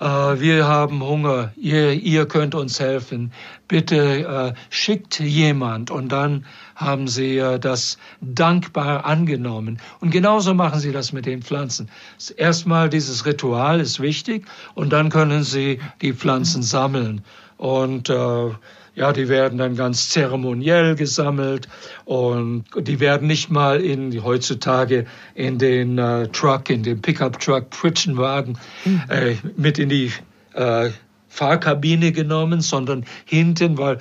[0.00, 3.32] äh, wir haben Hunger, ihr, ihr könnt uns helfen,
[3.68, 5.90] bitte äh, schickt jemand.
[5.90, 9.78] Und dann haben sie das dankbar angenommen.
[10.00, 11.88] Und genauso machen sie das mit den Pflanzen.
[12.36, 17.22] Erstmal dieses Ritual ist wichtig und dann können sie die Pflanzen sammeln.
[17.56, 18.50] Und äh,
[18.94, 21.68] ja, die werden dann ganz zeremoniell gesammelt
[22.04, 28.58] und die werden nicht mal in heutzutage in den äh, Truck, in den Pickup-Truck, Pritschenwagen
[28.84, 29.02] mhm.
[29.08, 30.12] äh, mit in die
[30.52, 30.90] äh,
[31.28, 33.98] Fahrkabine genommen, sondern hinten, weil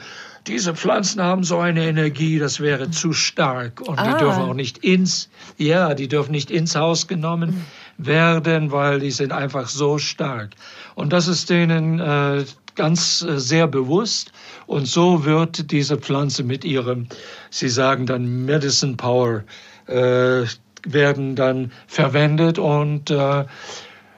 [0.47, 4.11] diese Pflanzen haben so eine Energie, das wäre zu stark und Ah.
[4.11, 7.65] die dürfen auch nicht ins, ja, die dürfen nicht ins Haus genommen
[7.97, 10.51] werden, weil die sind einfach so stark.
[10.95, 12.43] Und das ist denen äh,
[12.75, 14.31] ganz äh, sehr bewusst
[14.67, 17.07] und so wird diese Pflanze mit ihrem,
[17.49, 19.43] sie sagen dann Medicine Power,
[19.87, 20.43] äh,
[20.85, 23.45] werden dann verwendet und äh,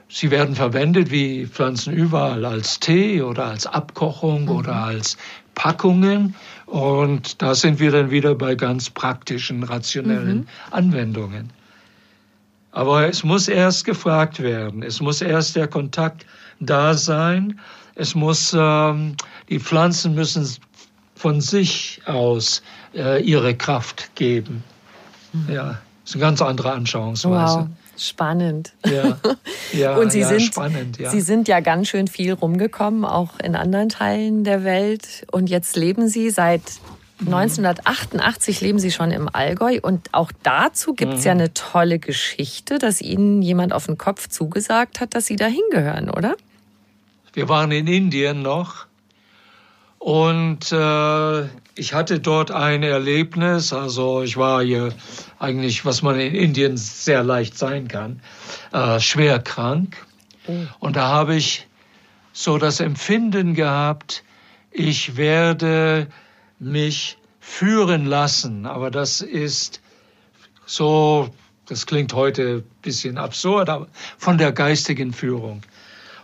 [0.08, 5.18] Sie werden verwendet wie Pflanzen überall als Tee oder als Abkochung oder als
[5.56, 6.36] Packungen.
[6.68, 11.52] Und da sind wir dann wieder bei ganz praktischen, rationellen Anwendungen.
[12.72, 14.84] Aber es muss erst gefragt werden.
[14.84, 16.26] Es muss erst der Kontakt
[16.60, 17.60] da sein.
[17.96, 19.16] Es muss, ähm,
[19.50, 20.48] die Pflanzen müssen
[21.16, 22.62] von sich aus
[22.94, 24.64] äh, ihre Kraft geben.
[25.50, 27.60] Ja, ist eine ganz andere Anschauungsweise.
[27.60, 28.74] Wow, spannend.
[28.86, 29.18] Ja,
[29.74, 31.10] ja, Und Sie, ja, sind, spannend, ja.
[31.10, 35.26] Sie sind ja ganz schön viel rumgekommen, auch in anderen Teilen der Welt.
[35.32, 36.62] Und jetzt leben Sie seit
[37.20, 39.80] 1988 leben Sie schon im Allgäu.
[39.82, 44.28] Und auch dazu gibt es ja eine tolle Geschichte, dass Ihnen jemand auf den Kopf
[44.28, 46.36] zugesagt hat, dass Sie da hingehören, oder?
[47.34, 48.86] Wir waren in Indien noch
[50.06, 53.74] und äh, ich hatte dort ein Erlebnis.
[53.74, 54.94] Also ich war hier
[55.40, 58.22] eigentlich, was man in Indien sehr leicht sein kann,
[58.72, 59.98] äh, schwer krank.
[60.78, 61.68] Und da habe ich
[62.34, 64.24] so das Empfinden gehabt,
[64.70, 66.06] ich werde
[66.60, 68.68] mich führen lassen.
[68.68, 69.82] Aber das ist
[70.68, 71.32] so,
[71.66, 73.88] das klingt heute ein bisschen absurd, aber
[74.20, 75.64] von der geistigen Führung.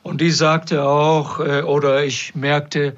[0.04, 2.96] Und die sagte auch, äh, oder ich merkte,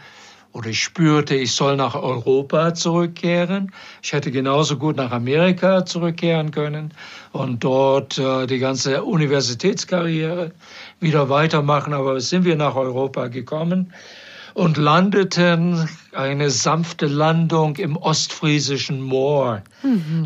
[0.54, 3.72] oder ich spürte, ich soll nach Europa zurückkehren.
[4.04, 6.94] Ich hätte genauso gut nach Amerika zurückkehren können
[7.32, 10.52] und dort äh, die ganze Universitätskarriere
[11.00, 11.94] wieder weitermachen.
[11.94, 13.94] Aber sind wir nach Europa gekommen
[14.54, 19.64] und landeten eine sanfte Landung im ostfriesischen Moor.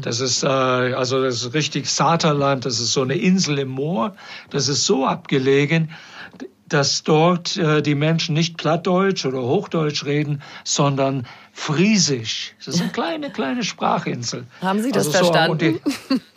[0.02, 2.66] Das ist äh, also das ist richtig Saterland.
[2.66, 4.14] Das ist so eine Insel im Moor.
[4.50, 5.92] Das ist so abgelegen,
[6.68, 12.54] dass dort äh, die Menschen nicht Plattdeutsch oder Hochdeutsch reden, sondern Friesisch.
[12.64, 14.46] Das ist eine kleine, kleine Sprachinsel.
[14.62, 15.80] Haben Sie das Also so, verstanden?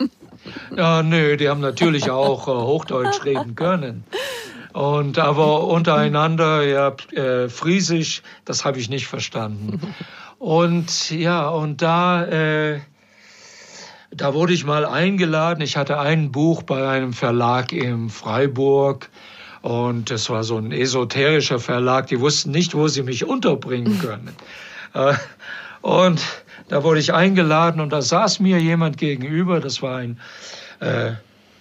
[0.01, 4.03] die, ja, nö, die haben natürlich auch äh, Hochdeutsch reden können.
[4.73, 9.93] Und aber untereinander, ja, äh, Friesisch, das habe ich nicht verstanden.
[10.39, 12.79] Und ja, und da, äh,
[14.11, 15.61] da wurde ich mal eingeladen.
[15.61, 19.09] Ich hatte ein Buch bei einem Verlag in Freiburg.
[19.61, 22.07] Und es war so ein esoterischer Verlag.
[22.07, 24.35] Die wussten nicht, wo sie mich unterbringen können.
[24.93, 25.13] Äh,
[25.81, 26.21] und
[26.67, 29.59] da wurde ich eingeladen und da saß mir jemand gegenüber.
[29.59, 30.19] Das war ein
[30.79, 31.11] äh,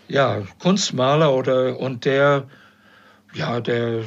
[0.08, 2.44] ja, Kunstmaler oder und der
[3.34, 4.04] ja der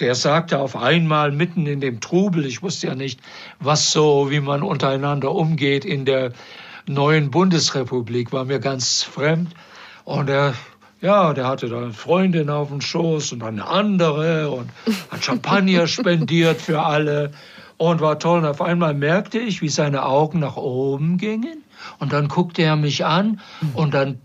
[0.00, 3.20] der sagte auf einmal mitten in dem Trubel, ich wusste ja nicht,
[3.60, 6.32] was so, wie man untereinander umgeht in der
[6.86, 9.54] neuen Bundesrepublik, war mir ganz fremd.
[10.04, 10.54] Und er,
[11.00, 14.70] ja, der hatte da eine Freundin auf dem Schoß und eine andere und
[15.10, 17.32] hat Champagner spendiert für alle
[17.76, 18.38] und war toll.
[18.38, 21.62] Und auf einmal merkte ich, wie seine Augen nach oben gingen.
[21.98, 23.40] Und dann guckte er mich an
[23.74, 24.18] und dann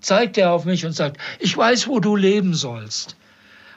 [0.00, 3.16] zeigte er auf mich und sagt, ich weiß, wo du leben sollst.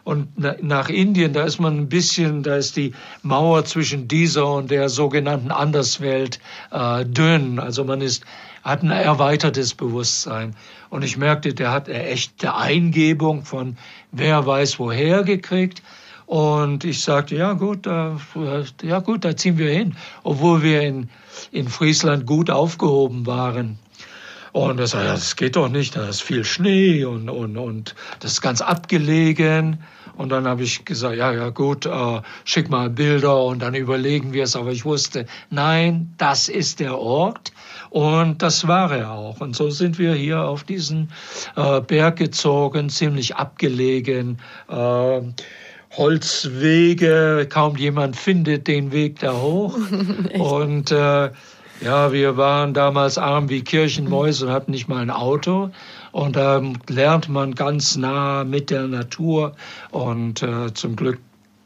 [0.03, 0.29] Und
[0.63, 4.89] nach Indien, da ist man ein bisschen, da ist die Mauer zwischen dieser und der
[4.89, 6.39] sogenannten Anderswelt
[6.71, 7.59] äh, dünn.
[7.59, 8.25] Also man ist,
[8.63, 10.55] hat ein erweitertes Bewusstsein.
[10.91, 13.77] Und ich merkte, der hat eine echte Eingebung von
[14.11, 15.81] wer weiß woher gekriegt.
[16.25, 18.11] Und ich sagte, ja gut, äh,
[18.83, 21.09] ja gut, da ziehen wir hin, obwohl wir in,
[21.51, 23.79] in Friesland gut aufgehoben waren.
[24.51, 27.95] Und er sagte, ja, das geht doch nicht, da ist viel Schnee und, und, und
[28.19, 29.81] das ist ganz abgelegen.
[30.17, 34.33] Und dann habe ich gesagt, ja, ja, gut, äh, schick mal Bilder und dann überlegen
[34.33, 34.57] wir es.
[34.57, 37.53] Aber ich wusste, nein, das ist der Ort.
[37.91, 39.41] Und das war er auch.
[39.41, 41.11] Und so sind wir hier auf diesen
[41.57, 44.39] äh, Berg gezogen, ziemlich abgelegen.
[44.69, 45.21] Äh,
[45.97, 49.77] Holzwege, kaum jemand findet den Weg da hoch.
[50.39, 51.31] und äh,
[51.81, 55.71] ja, wir waren damals arm wie Kirchenmäuse und hatten nicht mal ein Auto.
[56.13, 59.53] Und da ähm, lernt man ganz nah mit der Natur.
[59.89, 61.19] Und äh, zum Glück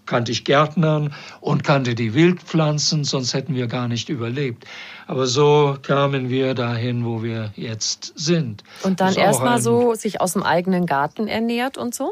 [0.07, 4.65] kannte ich Gärtnern und kannte die Wildpflanzen, sonst hätten wir gar nicht überlebt.
[5.07, 8.63] Aber so kamen wir dahin, wo wir jetzt sind.
[8.83, 12.11] Und dann erstmal so sich aus dem eigenen Garten ernährt und so?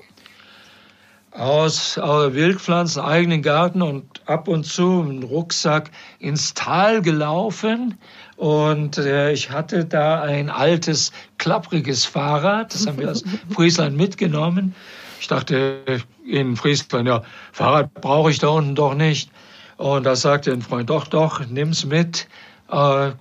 [1.34, 7.98] aus, aus Wildpflanzen, eigenen Garten und ab und zu einen Rucksack ins Tal gelaufen.
[8.35, 12.73] Und äh, ich hatte da ein altes, klappriges Fahrrad.
[12.73, 13.23] Das haben wir aus
[13.54, 14.75] Friesland mitgenommen.
[15.19, 15.81] Ich dachte
[16.25, 19.31] in Friesland, ja, Fahrrad brauche ich da unten doch nicht.
[19.77, 22.27] Und da sagte ein Freund, doch, doch, nimm's mit.
[22.74, 23.12] Äh,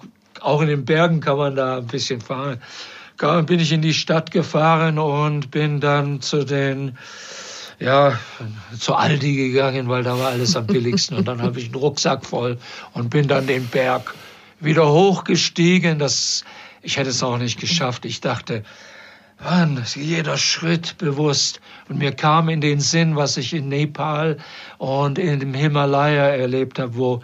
[0.40, 2.58] auch in den Bergen kann man da ein bisschen fahren.
[3.46, 6.98] Bin ich in die Stadt gefahren und bin dann zu den
[7.78, 8.18] ja,
[8.78, 11.18] zu Aldi gegangen, weil da war alles am billigsten.
[11.18, 12.58] Und dann habe ich einen Rucksack voll
[12.94, 14.14] und bin dann den Berg
[14.60, 15.98] wieder hochgestiegen.
[15.98, 16.44] Das,
[16.80, 18.04] ich hätte es auch nicht geschafft.
[18.04, 18.62] Ich dachte,
[19.42, 21.60] Mann, jeder Schritt bewusst.
[21.88, 24.38] Und mir kam in den Sinn, was ich in Nepal
[24.78, 27.20] und in dem Himalaya erlebt habe, wo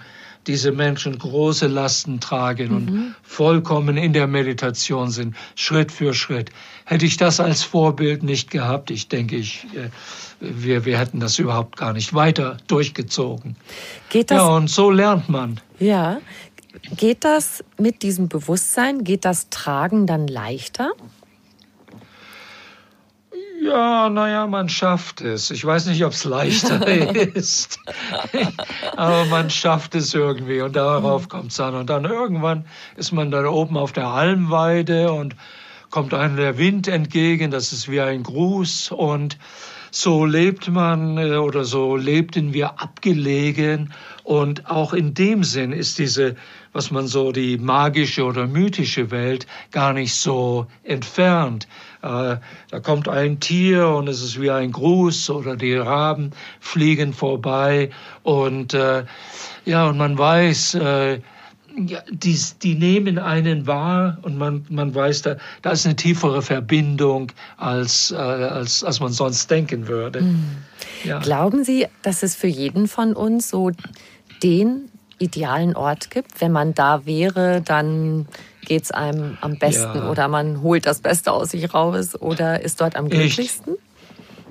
[0.48, 3.14] diese Menschen große Lasten tragen und mhm.
[3.22, 6.50] vollkommen in der Meditation sind, Schritt für Schritt.
[6.84, 9.90] Hätte ich das als Vorbild nicht gehabt, ich denke, ich, äh,
[10.40, 13.56] wir, wir hätten das überhaupt gar nicht weiter durchgezogen.
[14.08, 14.38] Geht das?
[14.38, 15.60] Ja, und so lernt man.
[15.78, 16.18] Ja.
[16.96, 20.92] Geht das mit diesem Bewusstsein, geht das Tragen dann leichter?
[23.68, 25.50] Ja, naja, man schafft es.
[25.50, 26.86] Ich weiß nicht, ob es leichter
[27.34, 27.78] ist,
[28.96, 31.74] aber man schafft es irgendwie und darauf kommt es an.
[31.74, 32.64] Und dann irgendwann
[32.96, 35.36] ist man da oben auf der Almweide und
[35.90, 39.36] kommt einem der Wind entgegen, das ist wie ein Gruß und
[39.90, 43.92] so lebt man äh, oder so lebten wir abgelegen
[44.22, 46.36] und auch in dem Sinn ist diese,
[46.72, 51.66] was man so die magische oder mythische Welt gar nicht so entfernt.
[52.02, 52.36] Äh,
[52.70, 57.90] da kommt ein Tier und es ist wie ein Gruß oder die Raben fliegen vorbei
[58.22, 59.04] und äh,
[59.64, 61.20] ja, und man weiß, äh,
[61.86, 66.42] ja, die, die nehmen einen wahr und man, man weiß, da, da ist eine tiefere
[66.42, 70.22] Verbindung, als, äh, als, als man sonst denken würde.
[70.22, 70.44] Mhm.
[71.04, 71.18] Ja.
[71.18, 73.70] Glauben Sie, dass es für jeden von uns so
[74.42, 76.40] den idealen Ort gibt?
[76.40, 78.26] Wenn man da wäre, dann
[78.68, 80.10] geht es einem am besten ja.
[80.10, 83.74] oder man holt das Beste aus sich raus oder ist dort am glücklichsten?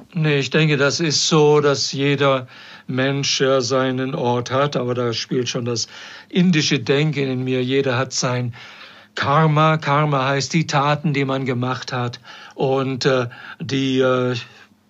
[0.09, 2.47] Ich, nee, ich denke, das ist so, dass jeder
[2.87, 5.87] Mensch ja seinen Ort hat, aber da spielt schon das
[6.29, 7.63] indische Denken in mir.
[7.63, 8.53] Jeder hat sein
[9.15, 9.77] Karma.
[9.77, 12.19] Karma heißt die Taten, die man gemacht hat
[12.55, 13.27] und äh,
[13.59, 14.35] die äh,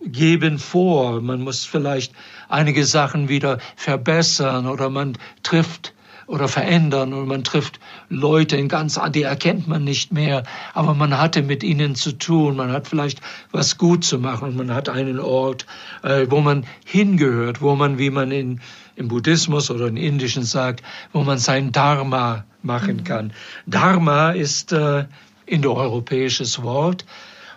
[0.02, 1.22] geben vor.
[1.22, 2.14] Man muss vielleicht
[2.50, 5.94] einige Sachen wieder verbessern oder man trifft
[6.28, 11.18] oder verändern und man trifft Leute in ganz, die erkennt man nicht mehr, aber man
[11.18, 13.22] hatte mit ihnen zu tun, man hat vielleicht
[13.52, 15.66] was gut zu machen und man hat einen Ort,
[16.04, 18.60] äh, wo man hingehört, wo man, wie man in,
[18.98, 23.32] im Buddhismus oder im Indischen sagt, wo man sein Dharma machen kann.
[23.66, 25.06] Dharma ist äh,
[25.46, 27.06] indoeuropäisches Wort,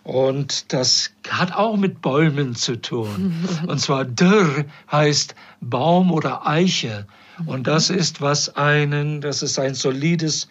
[0.02, 3.46] und das hat auch mit Bäumen zu tun.
[3.66, 7.06] Und zwar Dr heißt Baum oder Eiche.
[7.46, 10.48] Und das ist was einen, das ist ein solides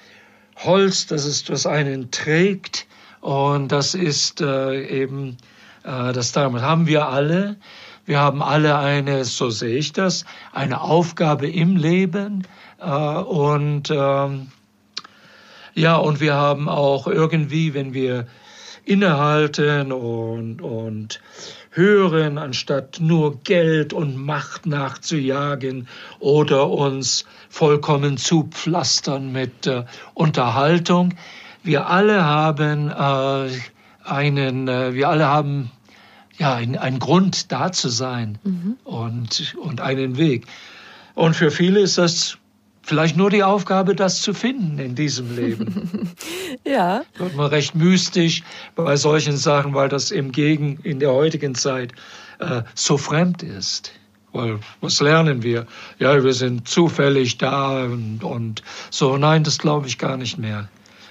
[0.57, 2.87] Holz, das ist was einen trägt.
[3.21, 5.37] Und das ist äh, eben,
[5.83, 7.57] äh, das damit haben wir alle.
[8.05, 12.47] Wir haben alle eine, so sehe ich das, eine Aufgabe im Leben.
[12.79, 14.47] Äh, und ähm,
[15.75, 18.27] ja, und wir haben auch irgendwie, wenn wir
[18.83, 21.21] innehalten und, und
[21.71, 25.87] hören, anstatt nur Geld und Macht nachzujagen
[26.19, 31.13] oder uns vollkommen zu pflastern mit äh, Unterhaltung.
[31.63, 33.49] Wir alle haben äh,
[34.03, 35.71] einen, äh, wir alle haben
[36.37, 38.77] ja einen, einen Grund da zu sein mhm.
[38.83, 40.47] und, und einen Weg.
[41.13, 42.38] Und für viele ist das
[42.89, 46.11] vielleicht nur die Aufgabe, das zu finden in diesem Leben.
[46.65, 47.03] ja.
[47.17, 48.41] Wird man recht mystisch
[48.75, 51.93] bei solchen Sachen, weil das im Gegen in der heutigen Zeit
[52.39, 53.93] äh, so fremd ist.
[54.33, 55.67] Weil was lernen wir?
[55.99, 59.17] Ja, wir sind zufällig da und, und so.
[59.17, 60.67] Nein, das glaube ich gar nicht mehr.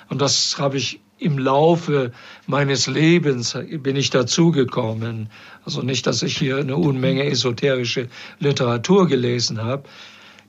[0.09, 2.13] Und das habe ich im Laufe
[2.47, 5.31] meines Lebens bin ich dazugekommen.
[5.65, 8.09] Also nicht, dass ich hier eine Unmenge esoterische
[8.41, 9.85] Literatur gelesen habe,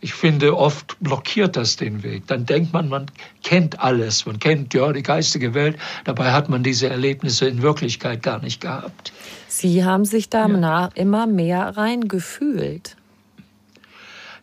[0.01, 2.27] ich finde, oft blockiert das den Weg.
[2.27, 3.07] Dann denkt man, man
[3.43, 5.77] kennt alles, man kennt ja die geistige Welt.
[6.05, 9.11] Dabei hat man diese Erlebnisse in Wirklichkeit gar nicht gehabt.
[9.47, 10.89] Sie haben sich da ja.
[10.95, 12.95] immer mehr reingefühlt.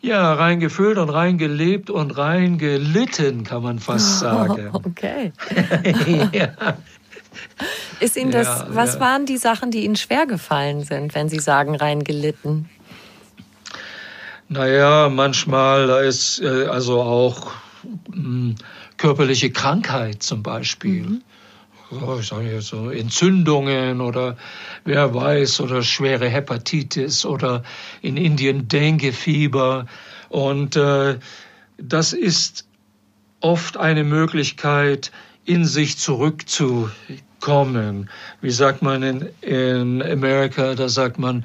[0.02, 4.68] Ja, reingefühlt und reingelebt und reingelitten, kann man fast sagen.
[4.72, 5.32] okay.
[6.32, 6.50] ja.
[8.00, 11.38] Ist Ihnen das, ja, was waren die Sachen, die Ihnen schwer gefallen sind, wenn Sie
[11.38, 12.68] sagen reingelitten?
[14.48, 17.52] Naja, manchmal ist äh, also auch
[18.08, 18.54] mh, hm,
[18.96, 21.02] körperliche Krankheit zum Beispiel.
[21.02, 21.22] Mhm.
[21.90, 24.36] So, ich sage jetzt so Entzündungen oder
[24.84, 27.62] wer weiß oder schwere Hepatitis oder
[28.02, 29.86] in Indien Dengue-Fieber.
[30.28, 31.18] Und äh,
[31.78, 32.66] das ist
[33.40, 35.12] oft eine Möglichkeit,
[35.44, 38.10] in sich zurückzukommen.
[38.40, 40.74] Wie sagt man in, in Amerika?
[40.74, 41.44] Da sagt man,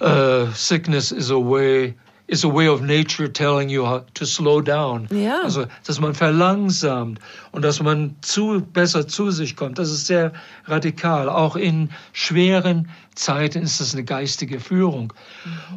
[0.00, 1.94] uh, sickness is a way
[2.26, 5.08] is a way of nature telling you how to slow down.
[5.10, 5.42] Ja.
[5.44, 7.18] Also, dass man verlangsamt
[7.52, 9.78] und dass man zu, besser zu sich kommt.
[9.78, 10.32] Das ist sehr
[10.64, 11.28] radikal.
[11.28, 15.12] Auch in schweren Zeiten ist das eine geistige Führung.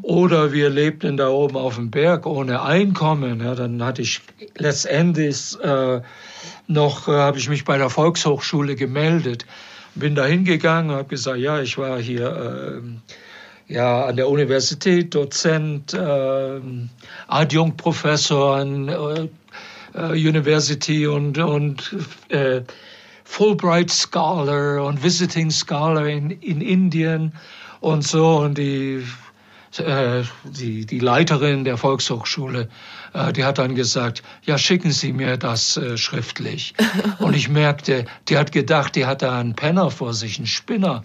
[0.02, 3.42] Oder wir lebten da oben auf dem Berg ohne Einkommen.
[3.42, 4.22] Ja, dann hatte ich
[4.58, 6.02] letztendlich äh,
[6.68, 9.46] noch, äh, habe ich mich bei der Volkshochschule gemeldet.
[9.96, 12.82] Bin da hingegangen und habe gesagt, ja, ich war hier...
[12.82, 13.18] Äh,
[13.68, 16.62] ja, an der Universität, Dozent, äh,
[17.28, 21.96] Adjunktprofessor an äh, University und, und
[22.30, 22.62] äh,
[23.24, 27.34] Fulbright Scholar und Visiting Scholar in, in Indien
[27.82, 28.38] und so.
[28.38, 29.04] Und die,
[29.78, 32.70] äh, die, die Leiterin der Volkshochschule
[33.36, 36.74] die hat dann gesagt, ja, schicken Sie mir das äh, schriftlich.
[37.20, 41.04] Und ich merkte, die hat gedacht, die hat da einen Penner vor sich, einen Spinner.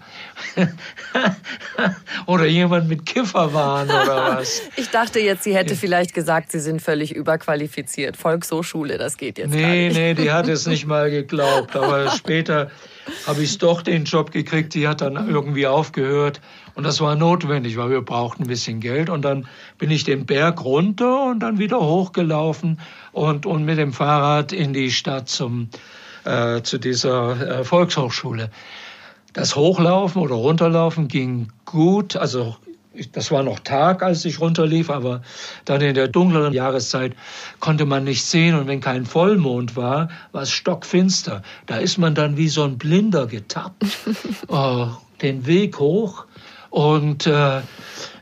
[2.25, 4.61] oder jemand mit Kifferwahn oder was.
[4.75, 8.17] Ich dachte jetzt, sie hätte vielleicht gesagt, Sie sind völlig überqualifiziert.
[8.17, 9.97] Volkshochschule, das geht jetzt nee, nicht.
[9.97, 11.75] Nee, die hat es nicht mal geglaubt.
[11.75, 12.71] Aber später
[13.27, 14.73] habe ich doch den Job gekriegt.
[14.73, 16.41] Die hat dann irgendwie aufgehört.
[16.75, 19.09] Und das war notwendig, weil wir brauchten ein bisschen Geld.
[19.09, 19.47] Und dann
[19.77, 22.79] bin ich den Berg runter und dann wieder hochgelaufen
[23.11, 25.69] und, und mit dem Fahrrad in die Stadt zum,
[26.25, 28.49] äh, zu dieser äh, Volkshochschule.
[29.33, 32.15] Das Hochlaufen oder Runterlaufen ging gut.
[32.15, 32.55] Also
[33.11, 35.21] das war noch Tag, als ich runterlief, aber
[35.65, 37.15] dann in der dunkleren Jahreszeit
[37.59, 41.41] konnte man nicht sehen und wenn kein Vollmond war, war es stockfinster.
[41.65, 43.83] Da ist man dann wie so ein Blinder getappt,
[44.49, 44.85] äh,
[45.21, 46.25] den Weg hoch
[46.73, 47.61] und äh,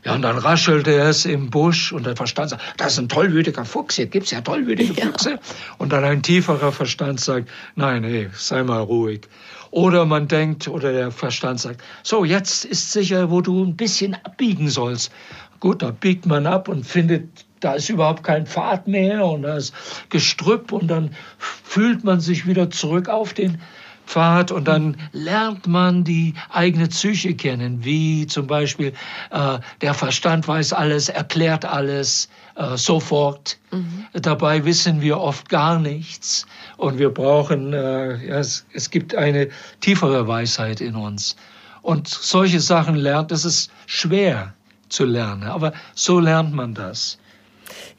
[0.04, 3.64] ja, und dann raschelte es im Busch und der Verstand sagt, das ist ein tollwütiger
[3.64, 5.30] Fuchs, hier gibt's ja tollwütige Füchse.
[5.30, 5.38] Ja.
[5.78, 9.22] Und dann ein tieferer Verstand sagt, nein, nee, sei mal ruhig.
[9.70, 14.14] Oder man denkt, oder der Verstand sagt, so, jetzt ist sicher, wo du ein bisschen
[14.22, 15.10] abbiegen sollst.
[15.58, 19.56] Gut, da biegt man ab und findet, da ist überhaupt kein Pfad mehr und da
[19.56, 19.72] ist
[20.10, 23.62] Gestrüpp und dann fühlt man sich wieder zurück auf den
[24.06, 28.92] Pfad und dann lernt man die eigene Psyche kennen, wie zum Beispiel
[29.30, 33.58] äh, der Verstand weiß alles, erklärt alles äh, sofort.
[33.70, 34.06] Mhm.
[34.12, 36.46] Dabei wissen wir oft gar nichts
[36.76, 39.48] und wir brauchen, äh, ja, es, es gibt eine
[39.80, 41.36] tiefere Weisheit in uns.
[41.82, 44.54] Und solche Sachen lernt, das ist schwer
[44.88, 47.18] zu lernen, aber so lernt man das.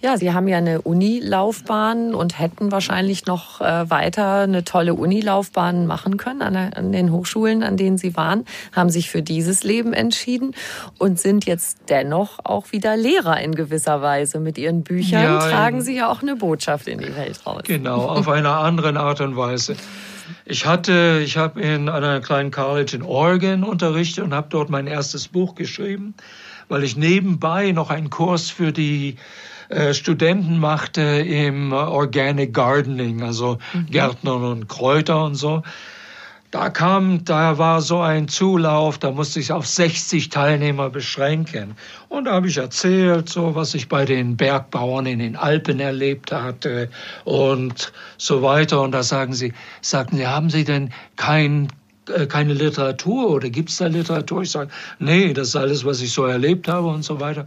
[0.03, 5.87] Ja, Sie haben ja eine Unilaufbahn und hätten wahrscheinlich noch äh, weiter eine tolle Unilaufbahn
[5.87, 8.43] machen können an, den Hochschulen, an denen Sie waren,
[8.73, 10.55] haben sich für dieses Leben entschieden
[10.97, 14.41] und sind jetzt dennoch auch wieder Lehrer in gewisser Weise.
[14.41, 17.61] Mit Ihren Büchern ja, tragen Sie ja auch eine Botschaft in die Welt raus.
[17.63, 19.77] Genau, auf eine andere Art und Weise.
[20.43, 24.87] Ich hatte, ich habe in einer kleinen College in Oregon unterrichtet und habe dort mein
[24.87, 26.13] erstes Buch geschrieben,
[26.67, 29.15] weil ich nebenbei noch einen Kurs für die
[29.73, 33.87] äh, Studenten machte im Organic Gardening, also mhm.
[33.87, 35.63] Gärtnern und Kräuter und so.
[36.53, 41.75] Da kam, da war so ein Zulauf, da musste ich auf 60 Teilnehmer beschränken.
[42.09, 46.31] Und da habe ich erzählt, so was ich bei den Bergbauern in den Alpen erlebt
[46.31, 46.89] hatte
[47.23, 48.83] und so weiter.
[48.83, 51.69] Und da sagen sie, sagten sie, haben Sie denn kein
[52.27, 54.41] keine Literatur oder gibt es da Literatur?
[54.41, 57.45] Ich sage, nee, das ist alles, was ich so erlebt habe und so weiter.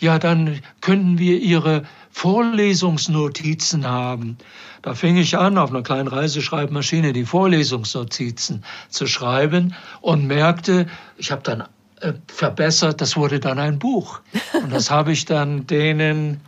[0.00, 4.38] Ja, dann könnten wir Ihre Vorlesungsnotizen haben.
[4.82, 10.86] Da fing ich an, auf einer kleinen Reiseschreibmaschine die Vorlesungsnotizen zu schreiben und merkte,
[11.16, 11.64] ich habe dann
[12.00, 14.20] äh, verbessert, das wurde dann ein Buch.
[14.62, 16.40] Und das habe ich dann denen,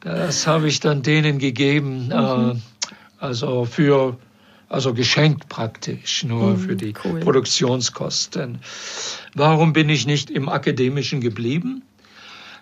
[0.00, 2.12] das habe ich dann denen gegeben, mhm.
[2.12, 2.54] äh,
[3.18, 4.16] also für
[4.68, 7.20] also geschenkt praktisch, nur mm, für die cool.
[7.20, 8.60] Produktionskosten.
[9.34, 11.82] Warum bin ich nicht im Akademischen geblieben?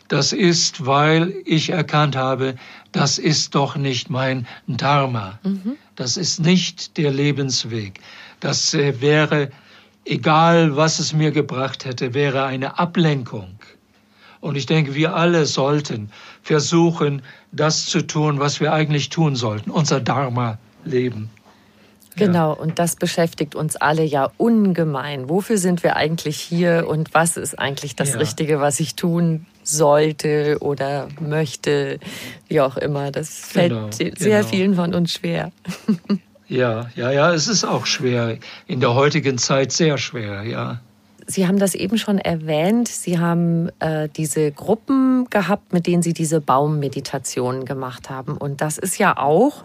[0.09, 2.57] Das ist, weil ich erkannt habe,
[2.93, 5.39] das ist doch nicht mein Dharma.
[5.43, 5.77] Mhm.
[5.97, 8.01] Das ist nicht der Lebensweg.
[8.41, 9.51] Das äh, wäre,
[10.05, 13.59] egal was es mir gebracht hätte, wäre eine Ablenkung.
[14.41, 16.11] Und ich denke, wir alle sollten
[16.43, 17.23] versuchen,
[17.53, 21.31] das zu tun, was wir eigentlich tun sollten, unser Dharma leben.
[22.17, 25.29] Genau, und das beschäftigt uns alle ja ungemein.
[25.29, 28.19] Wofür sind wir eigentlich hier und was ist eigentlich das ja.
[28.19, 31.99] Richtige, was ich tun sollte oder möchte,
[32.49, 33.11] wie auch immer.
[33.11, 34.49] Das fällt genau, sehr genau.
[34.49, 35.53] vielen von uns schwer.
[36.49, 38.37] Ja, ja, ja, es ist auch schwer.
[38.67, 40.83] In der heutigen Zeit sehr schwer, ja.
[41.27, 42.89] Sie haben das eben schon erwähnt.
[42.89, 48.37] Sie haben äh, diese Gruppen gehabt, mit denen Sie diese Baummeditationen gemacht haben.
[48.37, 49.64] Und das ist ja auch,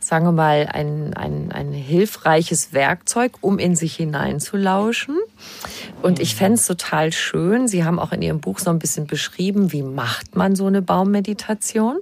[0.00, 5.16] sagen wir mal, ein, ein, ein hilfreiches Werkzeug, um in sich hineinzulauschen.
[6.02, 7.68] Und ich fände es total schön.
[7.68, 10.82] Sie haben auch in Ihrem Buch so ein bisschen beschrieben, wie macht man so eine
[10.82, 11.96] Baummeditation.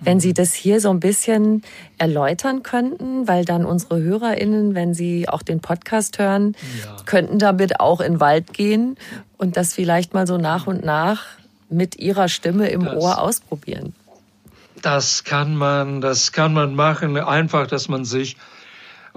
[0.00, 1.62] Wenn Sie das hier so ein bisschen
[1.98, 6.96] erläutern könnten, weil dann unsere HörerInnen, wenn sie auch den Podcast hören, ja.
[7.04, 8.96] könnten damit auch in den Wald gehen
[9.38, 11.24] und das vielleicht mal so nach und nach
[11.68, 13.94] mit ihrer Stimme im das, Ohr ausprobieren.
[14.82, 18.36] Das kann man, das kann man machen, einfach, dass man sich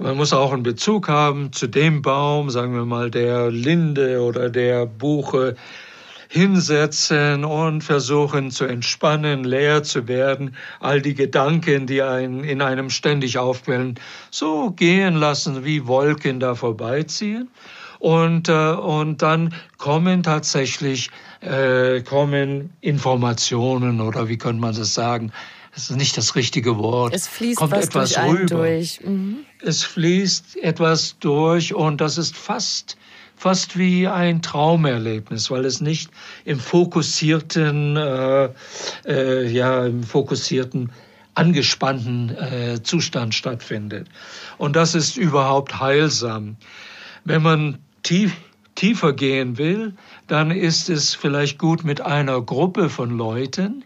[0.00, 4.48] man muss auch einen Bezug haben zu dem Baum, sagen wir mal der Linde oder
[4.50, 5.56] der Buche,
[6.28, 12.88] hinsetzen und versuchen zu entspannen, leer zu werden, all die Gedanken, die einen in einem
[12.88, 13.96] ständig aufquellen,
[14.30, 17.50] so gehen lassen, wie Wolken da vorbeiziehen.
[17.98, 25.32] Und, äh, und dann kommen tatsächlich äh, kommen Informationen oder wie könnte man das sagen,
[25.74, 27.14] das ist nicht das richtige Wort.
[27.14, 29.10] Es fließt Kommt was etwas durch rüber.
[29.10, 29.38] Mhm.
[29.62, 32.96] Es fließt etwas durch und das ist fast
[33.40, 36.10] fast wie ein Traumerlebnis, weil es nicht
[36.44, 38.50] im fokussierten, äh,
[39.06, 40.92] äh, ja, im fokussierten,
[41.34, 44.08] angespannten äh, Zustand stattfindet.
[44.58, 46.56] Und das ist überhaupt heilsam.
[47.24, 48.36] Wenn man tief,
[48.74, 49.94] tiefer gehen will,
[50.26, 53.84] dann ist es vielleicht gut mit einer Gruppe von Leuten,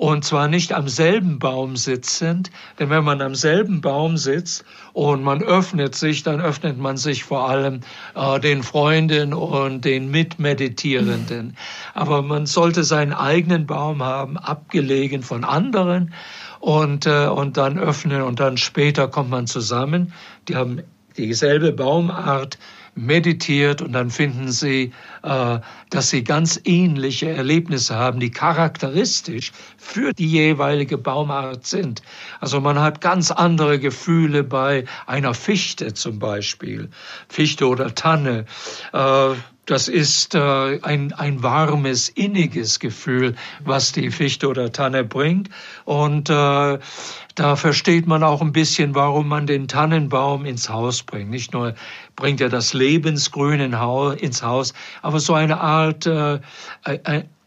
[0.00, 5.22] und zwar nicht am selben Baum sitzend, denn wenn man am selben Baum sitzt und
[5.22, 7.80] man öffnet sich, dann öffnet man sich vor allem
[8.14, 11.54] äh, den Freunden und den Mitmeditierenden.
[11.92, 16.14] Aber man sollte seinen eigenen Baum haben, abgelegen von anderen
[16.60, 20.14] und, äh, und dann öffnen und dann später kommt man zusammen.
[20.48, 20.80] Die haben
[21.18, 22.56] dieselbe Baumart,
[22.94, 25.58] meditiert und dann finden Sie, äh,
[25.90, 32.02] dass Sie ganz ähnliche Erlebnisse haben, die charakteristisch für die jeweilige Baumart sind.
[32.40, 36.90] Also man hat ganz andere Gefühle bei einer Fichte zum Beispiel,
[37.28, 38.44] Fichte oder Tanne.
[38.92, 39.34] Äh,
[39.66, 45.48] das ist äh, ein, ein warmes, inniges Gefühl, was die Fichte oder Tanne bringt.
[45.84, 46.28] Und
[47.40, 51.30] da versteht man auch ein bisschen, warum man den Tannenbaum ins Haus bringt.
[51.30, 51.74] Nicht nur
[52.20, 56.38] bringt er das Lebensgrün ins Haus, aber so eine Art, äh,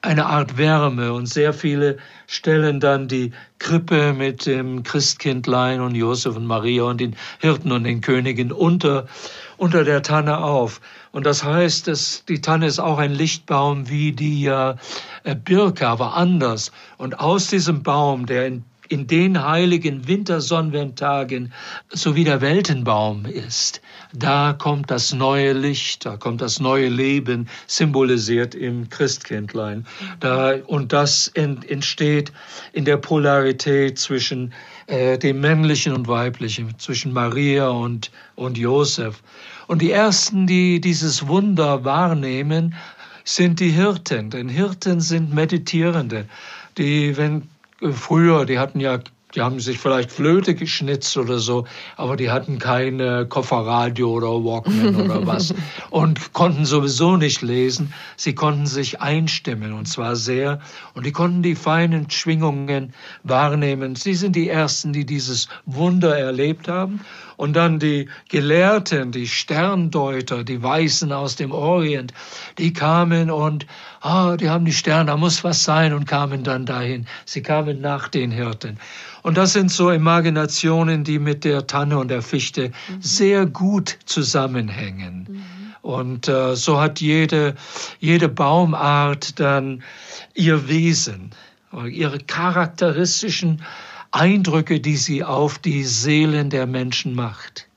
[0.02, 1.14] eine Art Wärme.
[1.14, 1.98] Und sehr viele
[2.28, 7.86] stellen dann die Krippe mit dem Christkindlein und Josef und Maria und den Hirten und
[7.86, 9.08] den Königen unter,
[9.56, 10.82] unter der Tanne auf.
[11.14, 14.76] Und das heißt, dass die Tanne ist auch ein Lichtbaum wie die äh,
[15.46, 16.72] Birke, aber anders.
[16.98, 21.52] Und aus diesem Baum, der in in den heiligen Wintersonnenwendtagen
[21.90, 23.82] so wie der Weltenbaum ist,
[24.14, 29.88] da kommt das neue Licht, da kommt das neue Leben, symbolisiert im Christkindlein.
[30.20, 32.32] Da, und das entsteht
[32.74, 34.54] in der Polarität zwischen
[34.86, 39.24] äh, dem Männlichen und Weiblichen, zwischen Maria und, und Josef.
[39.66, 42.76] Und die ersten, die dieses Wunder wahrnehmen,
[43.24, 44.30] sind die Hirten.
[44.30, 46.28] Denn Hirten sind Meditierende,
[46.78, 47.50] die, wenn
[47.92, 49.00] früher, die hatten ja
[49.36, 51.66] die haben sich vielleicht Flöte geschnitzt oder so,
[51.98, 55.54] aber die hatten keine Kofferradio oder Walkman oder was
[55.90, 57.94] und konnten sowieso nicht lesen.
[58.16, 60.60] Sie konnten sich einstimmen und zwar sehr
[60.94, 63.96] und die konnten die feinen Schwingungen wahrnehmen.
[63.96, 67.02] Sie sind die Ersten, die dieses Wunder erlebt haben
[67.38, 72.14] und dann die Gelehrten, die Sterndeuter, die Weißen aus dem Orient,
[72.58, 73.66] die kamen und
[74.02, 77.08] ah, die haben die Sterne, da muss was sein und kamen dann dahin.
[77.26, 78.78] Sie kamen nach den Hirten.
[79.22, 83.02] Und das sind so Imaginationen, die mit der Tanne und der Fichte mhm.
[83.02, 85.28] sehr gut zusammenhängen.
[85.30, 85.44] Mhm.
[85.82, 87.56] Und äh, so hat jede,
[88.00, 89.84] jede Baumart dann
[90.34, 91.32] ihr Wesen,
[91.86, 93.62] ihre charakteristischen
[94.14, 97.68] Eindrücke, die sie auf die Seelen der Menschen macht.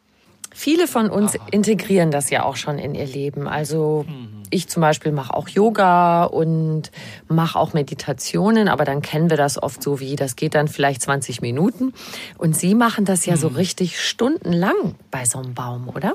[0.55, 3.47] Viele von uns integrieren das ja auch schon in ihr Leben.
[3.47, 4.07] Also
[4.49, 6.91] ich zum Beispiel mache auch Yoga und
[7.29, 11.03] mache auch Meditationen, aber dann kennen wir das oft so wie, das geht dann vielleicht
[11.03, 11.93] 20 Minuten.
[12.39, 13.57] Und Sie machen das ja so mhm.
[13.57, 16.15] richtig stundenlang bei so einem Baum, oder?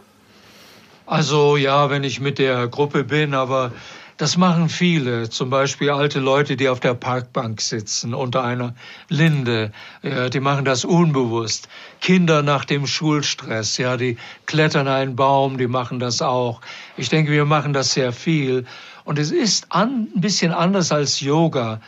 [1.05, 3.73] Also ja, wenn ich mit der Gruppe bin, aber
[4.17, 8.75] das machen viele, zum Beispiel alte Leute, die auf der Parkbank sitzen unter einer
[9.09, 9.71] Linde.
[10.03, 11.67] Ja, die machen das unbewusst.
[12.01, 16.61] Kinder nach dem Schulstress, ja, die klettern einen Baum, die machen das auch.
[16.97, 18.65] Ich denke, wir machen das sehr viel.
[19.03, 21.81] Und es ist an, ein bisschen anders als Yoga.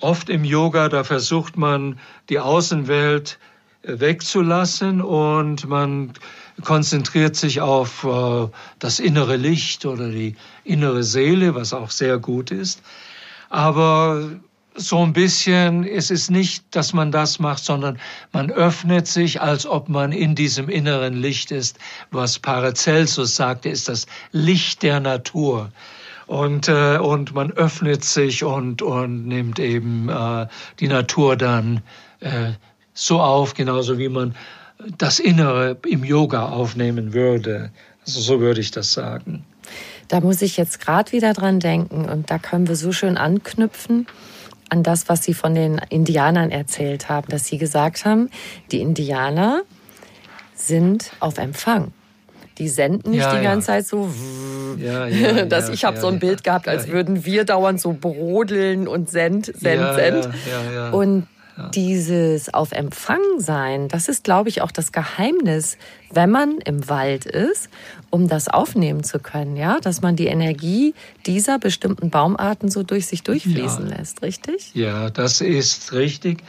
[0.00, 1.98] Oft im Yoga, da versucht man
[2.28, 3.38] die Außenwelt
[3.84, 6.12] wegzulassen und man
[6.60, 8.48] konzentriert sich auf äh,
[8.78, 12.82] das innere Licht oder die innere Seele, was auch sehr gut ist.
[13.48, 14.30] Aber
[14.74, 17.98] so ein bisschen, es ist nicht, dass man das macht, sondern
[18.32, 21.78] man öffnet sich, als ob man in diesem inneren Licht ist.
[22.10, 25.70] Was Paracelsus sagte, ist das Licht der Natur.
[26.26, 30.46] Und, äh, und man öffnet sich und, und nimmt eben äh,
[30.80, 31.82] die Natur dann
[32.20, 32.52] äh,
[32.94, 34.34] so auf, genauso wie man
[34.98, 37.70] das Innere im Yoga aufnehmen würde.
[38.06, 39.44] Also so würde ich das sagen.
[40.08, 44.06] Da muss ich jetzt gerade wieder dran denken und da können wir so schön anknüpfen
[44.68, 48.30] an das, was Sie von den Indianern erzählt haben, dass Sie gesagt haben,
[48.70, 49.62] die Indianer
[50.54, 51.92] sind auf Empfang.
[52.58, 53.78] Die senden nicht ja, die ganze ja.
[53.78, 54.10] Zeit so,
[54.78, 58.88] ja, ja, dass ich habe so ein Bild gehabt, als würden wir dauernd so brodeln
[58.88, 60.28] und send, send, send.
[60.92, 61.26] Und
[61.70, 65.76] dieses auf Empfang sein, das ist, glaube ich, auch das Geheimnis,
[66.10, 67.68] wenn man im Wald ist,
[68.10, 70.94] um das aufnehmen zu können, ja, dass man die Energie
[71.26, 73.96] dieser bestimmten Baumarten so durch sich durchfließen ja.
[73.96, 74.70] lässt, richtig?
[74.74, 76.42] Ja, das ist richtig.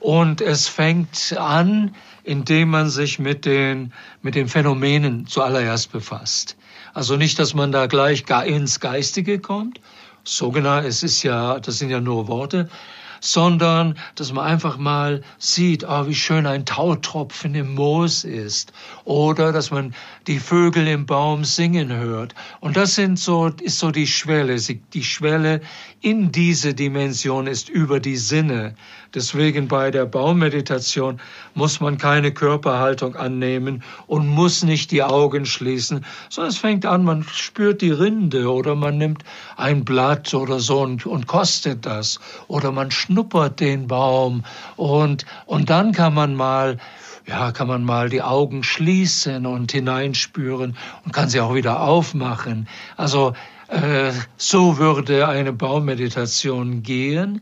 [0.00, 1.94] Und es fängt an,
[2.24, 3.92] indem man sich mit den,
[4.22, 6.56] mit den Phänomenen zuallererst befasst.
[6.92, 9.80] Also nicht, dass man da gleich ins Geistige kommt.
[10.22, 12.68] So genau, es ist ja, das sind ja nur Worte,
[13.24, 18.72] sondern dass man einfach mal sieht, oh, wie schön ein Tautropfen im Moos ist.
[19.04, 19.94] Oder dass man
[20.26, 22.34] die Vögel im Baum singen hört.
[22.60, 24.56] Und das sind so, ist so die Schwelle.
[24.56, 25.60] Die Schwelle
[26.00, 28.74] in diese Dimension ist über die Sinne.
[29.14, 31.20] Deswegen bei der Baummeditation
[31.54, 37.04] muss man keine Körperhaltung annehmen und muss nicht die Augen schließen, sondern es fängt an,
[37.04, 39.24] man spürt die Rinde oder man nimmt
[39.56, 42.18] ein Blatt oder so und, und kostet das
[42.48, 44.42] oder man schnuppert den Baum
[44.76, 46.78] und, und dann kann man mal
[47.26, 52.68] ja, kann man mal die Augen schließen und hineinspüren und kann sie auch wieder aufmachen.
[52.96, 53.32] Also
[53.68, 57.40] äh, so würde eine Baummeditation gehen.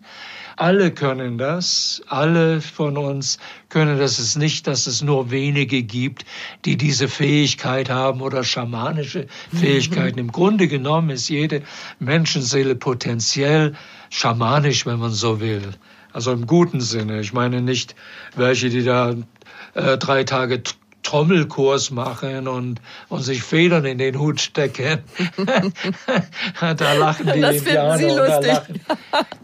[0.56, 3.38] Alle können das, alle von uns
[3.70, 4.18] können das.
[4.18, 6.24] Es ist nicht, dass es nur wenige gibt,
[6.64, 10.18] die diese Fähigkeit haben oder schamanische Fähigkeiten.
[10.18, 11.62] Im Grunde genommen ist jede
[11.98, 13.74] Menschenseele potenziell
[14.10, 15.72] schamanisch, wenn man so will.
[16.12, 17.20] Also im guten Sinne.
[17.20, 17.96] Ich meine nicht
[18.36, 19.14] welche, die da
[19.74, 20.62] äh, drei Tage
[21.02, 25.00] Trommelkurs machen und, und sich Federn in den Hut stecken.
[26.60, 27.98] da lachen die das Indianer.
[27.98, 28.84] Sie lustig.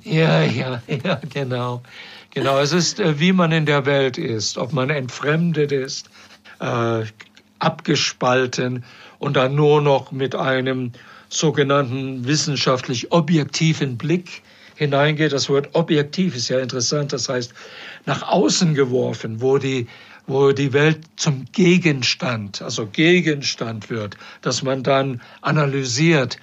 [0.05, 1.83] ja, ja, ja, genau.
[2.31, 6.09] Genau, es ist, äh, wie man in der Welt ist, ob man entfremdet ist,
[6.61, 7.05] äh,
[7.59, 8.85] abgespalten
[9.19, 10.93] und dann nur noch mit einem
[11.29, 14.43] sogenannten wissenschaftlich objektiven Blick
[14.77, 15.33] hineingeht.
[15.33, 17.53] Das Wort objektiv ist ja interessant, das heißt
[18.07, 19.89] nach außen geworfen, wo die
[20.29, 26.37] wo die Welt zum Gegenstand, also Gegenstand wird, dass man dann analysiert.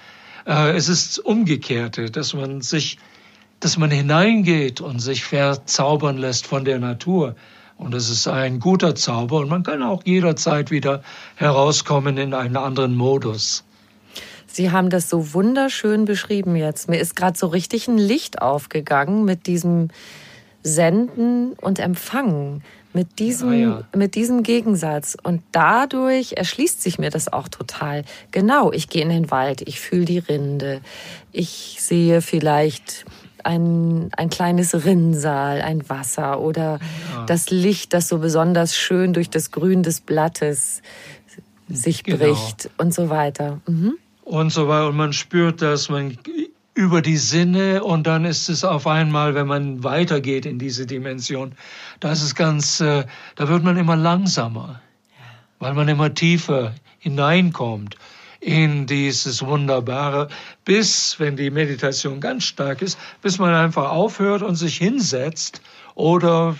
[0.44, 2.98] Äh, es ist umgekehrte, dass man sich,
[3.60, 7.36] dass man hineingeht und sich verzaubern lässt von der Natur.
[7.78, 11.02] Und es ist ein guter Zauber und man kann auch jederzeit wieder
[11.36, 13.64] herauskommen in einen anderen Modus.
[14.46, 16.88] Sie haben das so wunderschön beschrieben jetzt.
[16.88, 19.90] Mir ist gerade so richtig ein Licht aufgegangen mit diesem
[20.62, 22.64] Senden und Empfangen
[22.96, 23.82] mit diesem, ah, ja.
[23.94, 25.18] mit diesem Gegensatz.
[25.22, 28.04] Und dadurch erschließt sich mir das auch total.
[28.30, 30.80] Genau, ich gehe in den Wald, ich fühle die Rinde,
[31.30, 33.04] ich sehe vielleicht
[33.44, 36.80] ein, ein kleines Rinnsal, ein Wasser oder
[37.14, 37.26] ja.
[37.26, 40.80] das Licht, das so besonders schön durch das Grün des Blattes
[41.68, 42.18] sich genau.
[42.18, 43.60] bricht und so weiter.
[43.66, 43.98] Mhm.
[44.24, 44.88] Und so weiter.
[44.88, 46.16] Und man spürt das, man
[46.76, 51.54] über die Sinne und dann ist es auf einmal, wenn man weitergeht in diese Dimension,
[52.00, 54.82] da ist es ganz, äh, da wird man immer langsamer,
[55.58, 57.96] weil man immer tiefer hineinkommt
[58.40, 60.28] in dieses Wunderbare,
[60.66, 65.62] bis, wenn die Meditation ganz stark ist, bis man einfach aufhört und sich hinsetzt
[65.94, 66.56] oder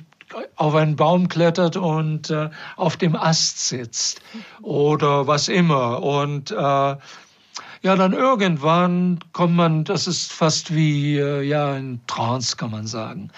[0.57, 4.23] auf einen Baum klettert und äh, auf dem Ast sitzt
[4.63, 6.03] oder was immer.
[6.03, 6.97] Und äh,
[7.87, 12.89] ja, dann irgendwann kommt man, das ist fast wie äh, ja ein Trance, kann man
[12.89, 13.31] sagen,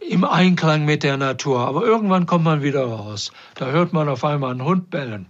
[0.00, 1.60] im Einklang mit der Natur.
[1.60, 3.30] Aber irgendwann kommt man wieder raus.
[3.54, 5.26] Da hört man auf einmal einen Hund bellen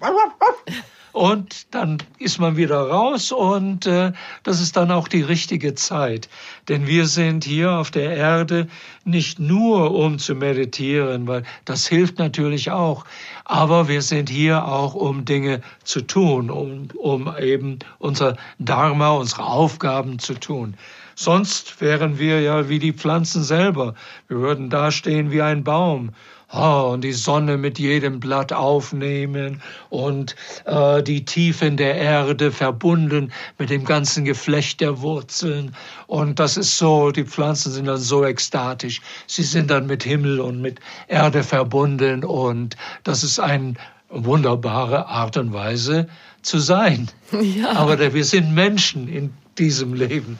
[1.16, 6.28] und dann ist man wieder raus und äh, das ist dann auch die richtige Zeit.
[6.68, 8.68] Denn wir sind hier auf der Erde
[9.04, 13.06] nicht nur um zu meditieren, weil das hilft natürlich auch,
[13.48, 19.44] aber wir sind hier auch um Dinge zu tun, um, um eben unser Dharma, unsere
[19.44, 20.74] Aufgaben zu tun.
[21.14, 23.94] Sonst wären wir ja wie die Pflanzen selber.
[24.28, 26.10] Wir würden dastehen wie ein Baum
[26.52, 33.32] oh, und die Sonne mit jedem Blatt aufnehmen und äh, die Tiefen der Erde verbunden
[33.58, 35.74] mit dem ganzen Geflecht der Wurzeln.
[36.06, 39.00] Und das ist so, die Pflanzen sind dann so ekstatisch.
[39.26, 43.74] Sie sind dann mit Himmel und mit Erde verbunden und das ist eine
[44.08, 46.08] wunderbare Art und Weise
[46.42, 47.10] zu sein.
[47.32, 47.72] Ja.
[47.72, 50.38] Aber wir sind Menschen in diesem Leben.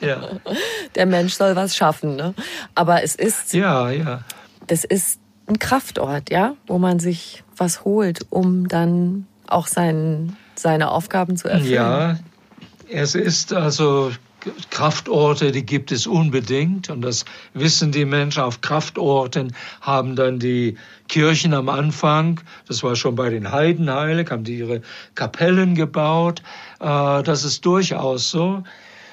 [0.00, 0.38] Ja.
[0.94, 2.34] Der Mensch soll was schaffen, ne?
[2.74, 3.54] Aber es ist.
[3.54, 4.22] Ja, ja.
[4.66, 5.18] Das ist
[5.50, 11.48] ein Kraftort, ja, wo man sich was holt, um dann auch sein, seine Aufgaben zu
[11.48, 11.72] erfüllen.
[11.72, 12.18] Ja,
[12.88, 14.12] es ist also
[14.70, 18.42] Kraftorte, die gibt es unbedingt und das wissen die Menschen.
[18.42, 20.76] Auf Kraftorten haben dann die
[21.08, 24.80] Kirchen am Anfang, das war schon bei den Heiden heilig, haben die ihre
[25.14, 26.42] Kapellen gebaut.
[26.80, 28.62] Äh, das ist durchaus so.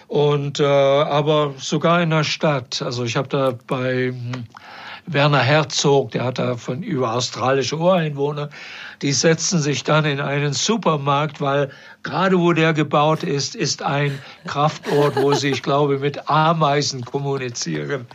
[0.07, 2.81] Und äh, aber sogar in der Stadt.
[2.81, 4.45] Also ich habe da bei hm,
[5.09, 8.49] Werner Herzog, der hat da von über australische Ureinwohner,
[9.01, 11.71] die setzen sich dann in einen Supermarkt, weil
[12.03, 18.05] gerade wo der gebaut ist, ist ein Kraftort, wo sie, ich glaube, mit Ameisen kommunizieren.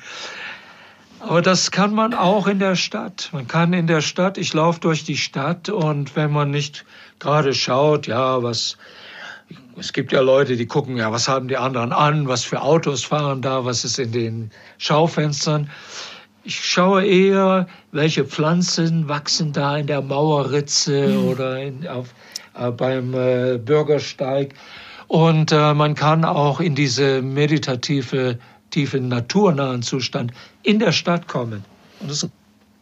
[1.21, 3.31] Aber das kann man auch in der Stadt.
[3.33, 6.85] Man kann in der Stadt, ich laufe durch die Stadt und wenn man nicht
[7.21, 8.77] gerade schaut, ja, was,
[9.79, 13.05] es gibt ja Leute, die gucken, ja, was haben die anderen an, was für Autos
[13.05, 15.71] fahren da, was ist in den Schaufenstern.
[16.45, 21.29] Ich schaue eher, welche Pflanzen wachsen da in der Mauerritze mhm.
[21.29, 22.15] oder in, auf,
[22.55, 24.55] äh, beim äh, Bürgersteig.
[25.07, 28.39] Und äh, man kann auch in diese meditative,
[28.71, 30.33] tiefen, naturnahen Zustand
[30.63, 31.65] in der Stadt kommen.
[32.01, 32.27] Und das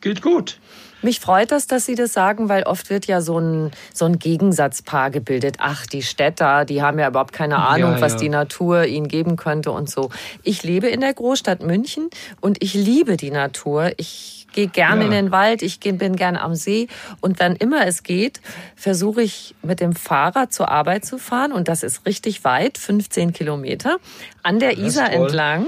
[0.01, 0.59] geht gut.
[1.03, 4.19] Mich freut das, dass Sie das sagen, weil oft wird ja so ein, so ein
[4.19, 5.57] Gegensatzpaar gebildet.
[5.59, 9.37] Ach, die Städter, die haben ja überhaupt keine Ahnung, ja, was die Natur ihnen geben
[9.37, 10.11] könnte und so.
[10.43, 13.93] Ich lebe in der Großstadt München und ich liebe die Natur.
[13.97, 15.07] Ich gehe gerne ja.
[15.07, 16.89] in den Wald, ich bin gerne am See
[17.21, 18.41] und wann immer es geht,
[18.77, 23.33] versuche ich mit dem Fahrrad zur Arbeit zu fahren und das ist richtig weit, 15
[23.33, 23.99] Kilometer,
[24.43, 25.67] an der Isar entlang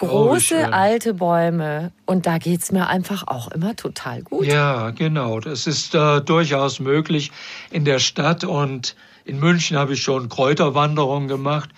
[0.00, 1.92] große oh, alte Bäume.
[2.06, 4.46] Und da geht es mir einfach auch immer total gut.
[4.46, 5.40] Ja, genau.
[5.40, 7.30] Das ist äh, durchaus möglich
[7.70, 8.42] in der Stadt.
[8.44, 11.70] Und in München habe ich schon Kräuterwanderungen gemacht.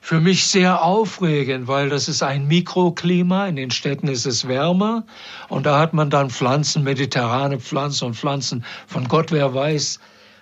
[0.00, 3.46] Für mich sehr aufregend, weil das ist ein Mikroklima.
[3.46, 5.04] In den Städten ist es wärmer.
[5.48, 10.00] Und da hat man dann Pflanzen, mediterrane Pflanzen und Pflanzen von Gott, wer weiß,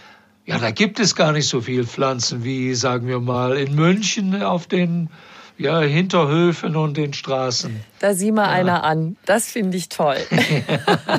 [0.46, 4.44] ja, da gibt es gar nicht so viel Pflanzen wie, sagen wir mal, in München
[4.44, 5.10] auf den
[5.58, 7.80] ja, Hinterhöfen und den Straßen.
[8.00, 8.52] Da sieh mal ja.
[8.52, 9.16] einer an.
[9.26, 10.18] Das finde ich toll.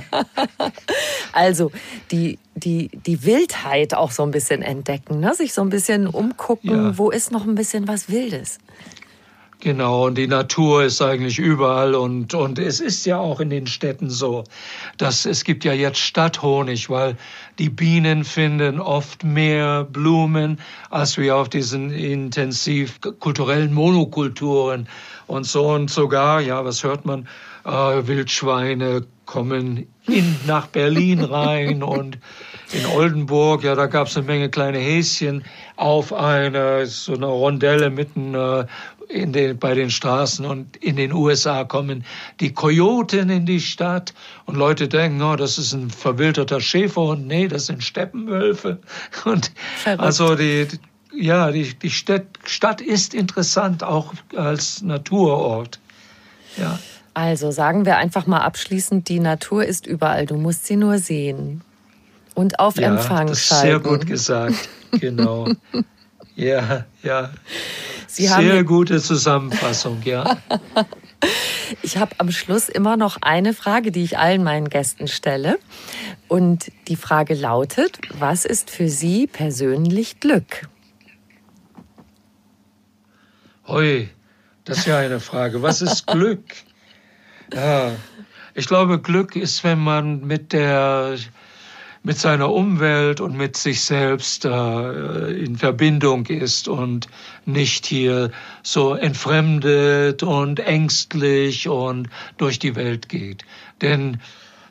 [1.32, 1.72] also
[2.10, 5.34] die, die, die Wildheit auch so ein bisschen entdecken, ne?
[5.34, 6.98] sich so ein bisschen umgucken, ja.
[6.98, 8.58] wo ist noch ein bisschen was Wildes.
[9.60, 13.66] Genau, und die Natur ist eigentlich überall und, und es ist ja auch in den
[13.66, 14.44] Städten so,
[14.98, 17.16] dass es gibt ja jetzt Stadthonig, weil
[17.58, 24.88] die Bienen finden oft mehr Blumen als wir auf diesen intensiv kulturellen Monokulturen
[25.26, 27.26] und so und sogar, ja, was hört man,
[27.64, 32.18] äh, Wildschweine kommen in, nach Berlin rein und
[32.72, 35.44] in Oldenburg, ja, da gab es eine Menge kleine Häschen
[35.76, 38.66] auf eine so eine Rondelle mitten äh,
[39.08, 42.04] in den, bei den Straßen und in den USA kommen
[42.40, 44.14] die Kojoten in die Stadt
[44.46, 48.78] und Leute denken, oh, das ist ein verwilderter Schäfer und nee, das sind Steppenwölfe
[49.24, 50.02] und Verrückt.
[50.02, 50.66] also die,
[51.12, 55.78] ja, die, die Stadt, Stadt ist interessant auch als Naturort.
[56.56, 56.78] Ja.
[57.14, 61.62] Also sagen wir einfach mal abschließend, die Natur ist überall, du musst sie nur sehen
[62.34, 63.66] und auf ja, Empfang das schalten.
[63.66, 65.48] Sehr gut gesagt, genau.
[66.36, 67.30] ja, ja.
[68.16, 70.38] Sie Sehr gute Zusammenfassung, ja.
[71.82, 75.58] Ich habe am Schluss immer noch eine Frage, die ich allen meinen Gästen stelle.
[76.28, 80.68] Und die Frage lautet, was ist für Sie persönlich Glück?
[83.66, 84.08] Hui,
[84.64, 85.60] das ist ja eine Frage.
[85.60, 86.44] Was ist Glück?
[87.52, 87.92] Ja,
[88.54, 91.16] ich glaube, Glück ist, wenn man mit der
[92.06, 97.08] mit seiner Umwelt und mit sich selbst äh, in Verbindung ist und
[97.46, 98.30] nicht hier
[98.62, 103.44] so entfremdet und ängstlich und durch die Welt geht.
[103.82, 104.20] Denn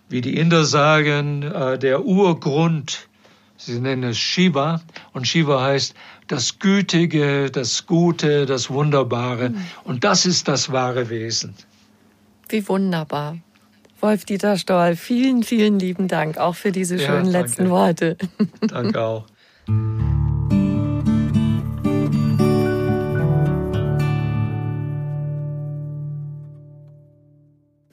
[0.07, 3.09] wie die Inder sagen, äh, der Urgrund
[3.57, 4.81] Sie nennen es Shiva
[5.11, 5.93] und Shiva heißt
[6.27, 9.49] das Gütige, das Gute, das Wunderbare.
[9.49, 9.65] Mhm.
[9.83, 11.53] Und das ist das wahre Wesen.
[12.47, 13.37] Wie wunderbar.
[14.05, 18.17] Wolf-Dieter Stoll, vielen, vielen lieben Dank auch für diese schönen ja, letzten Worte.
[18.61, 19.25] Danke auch.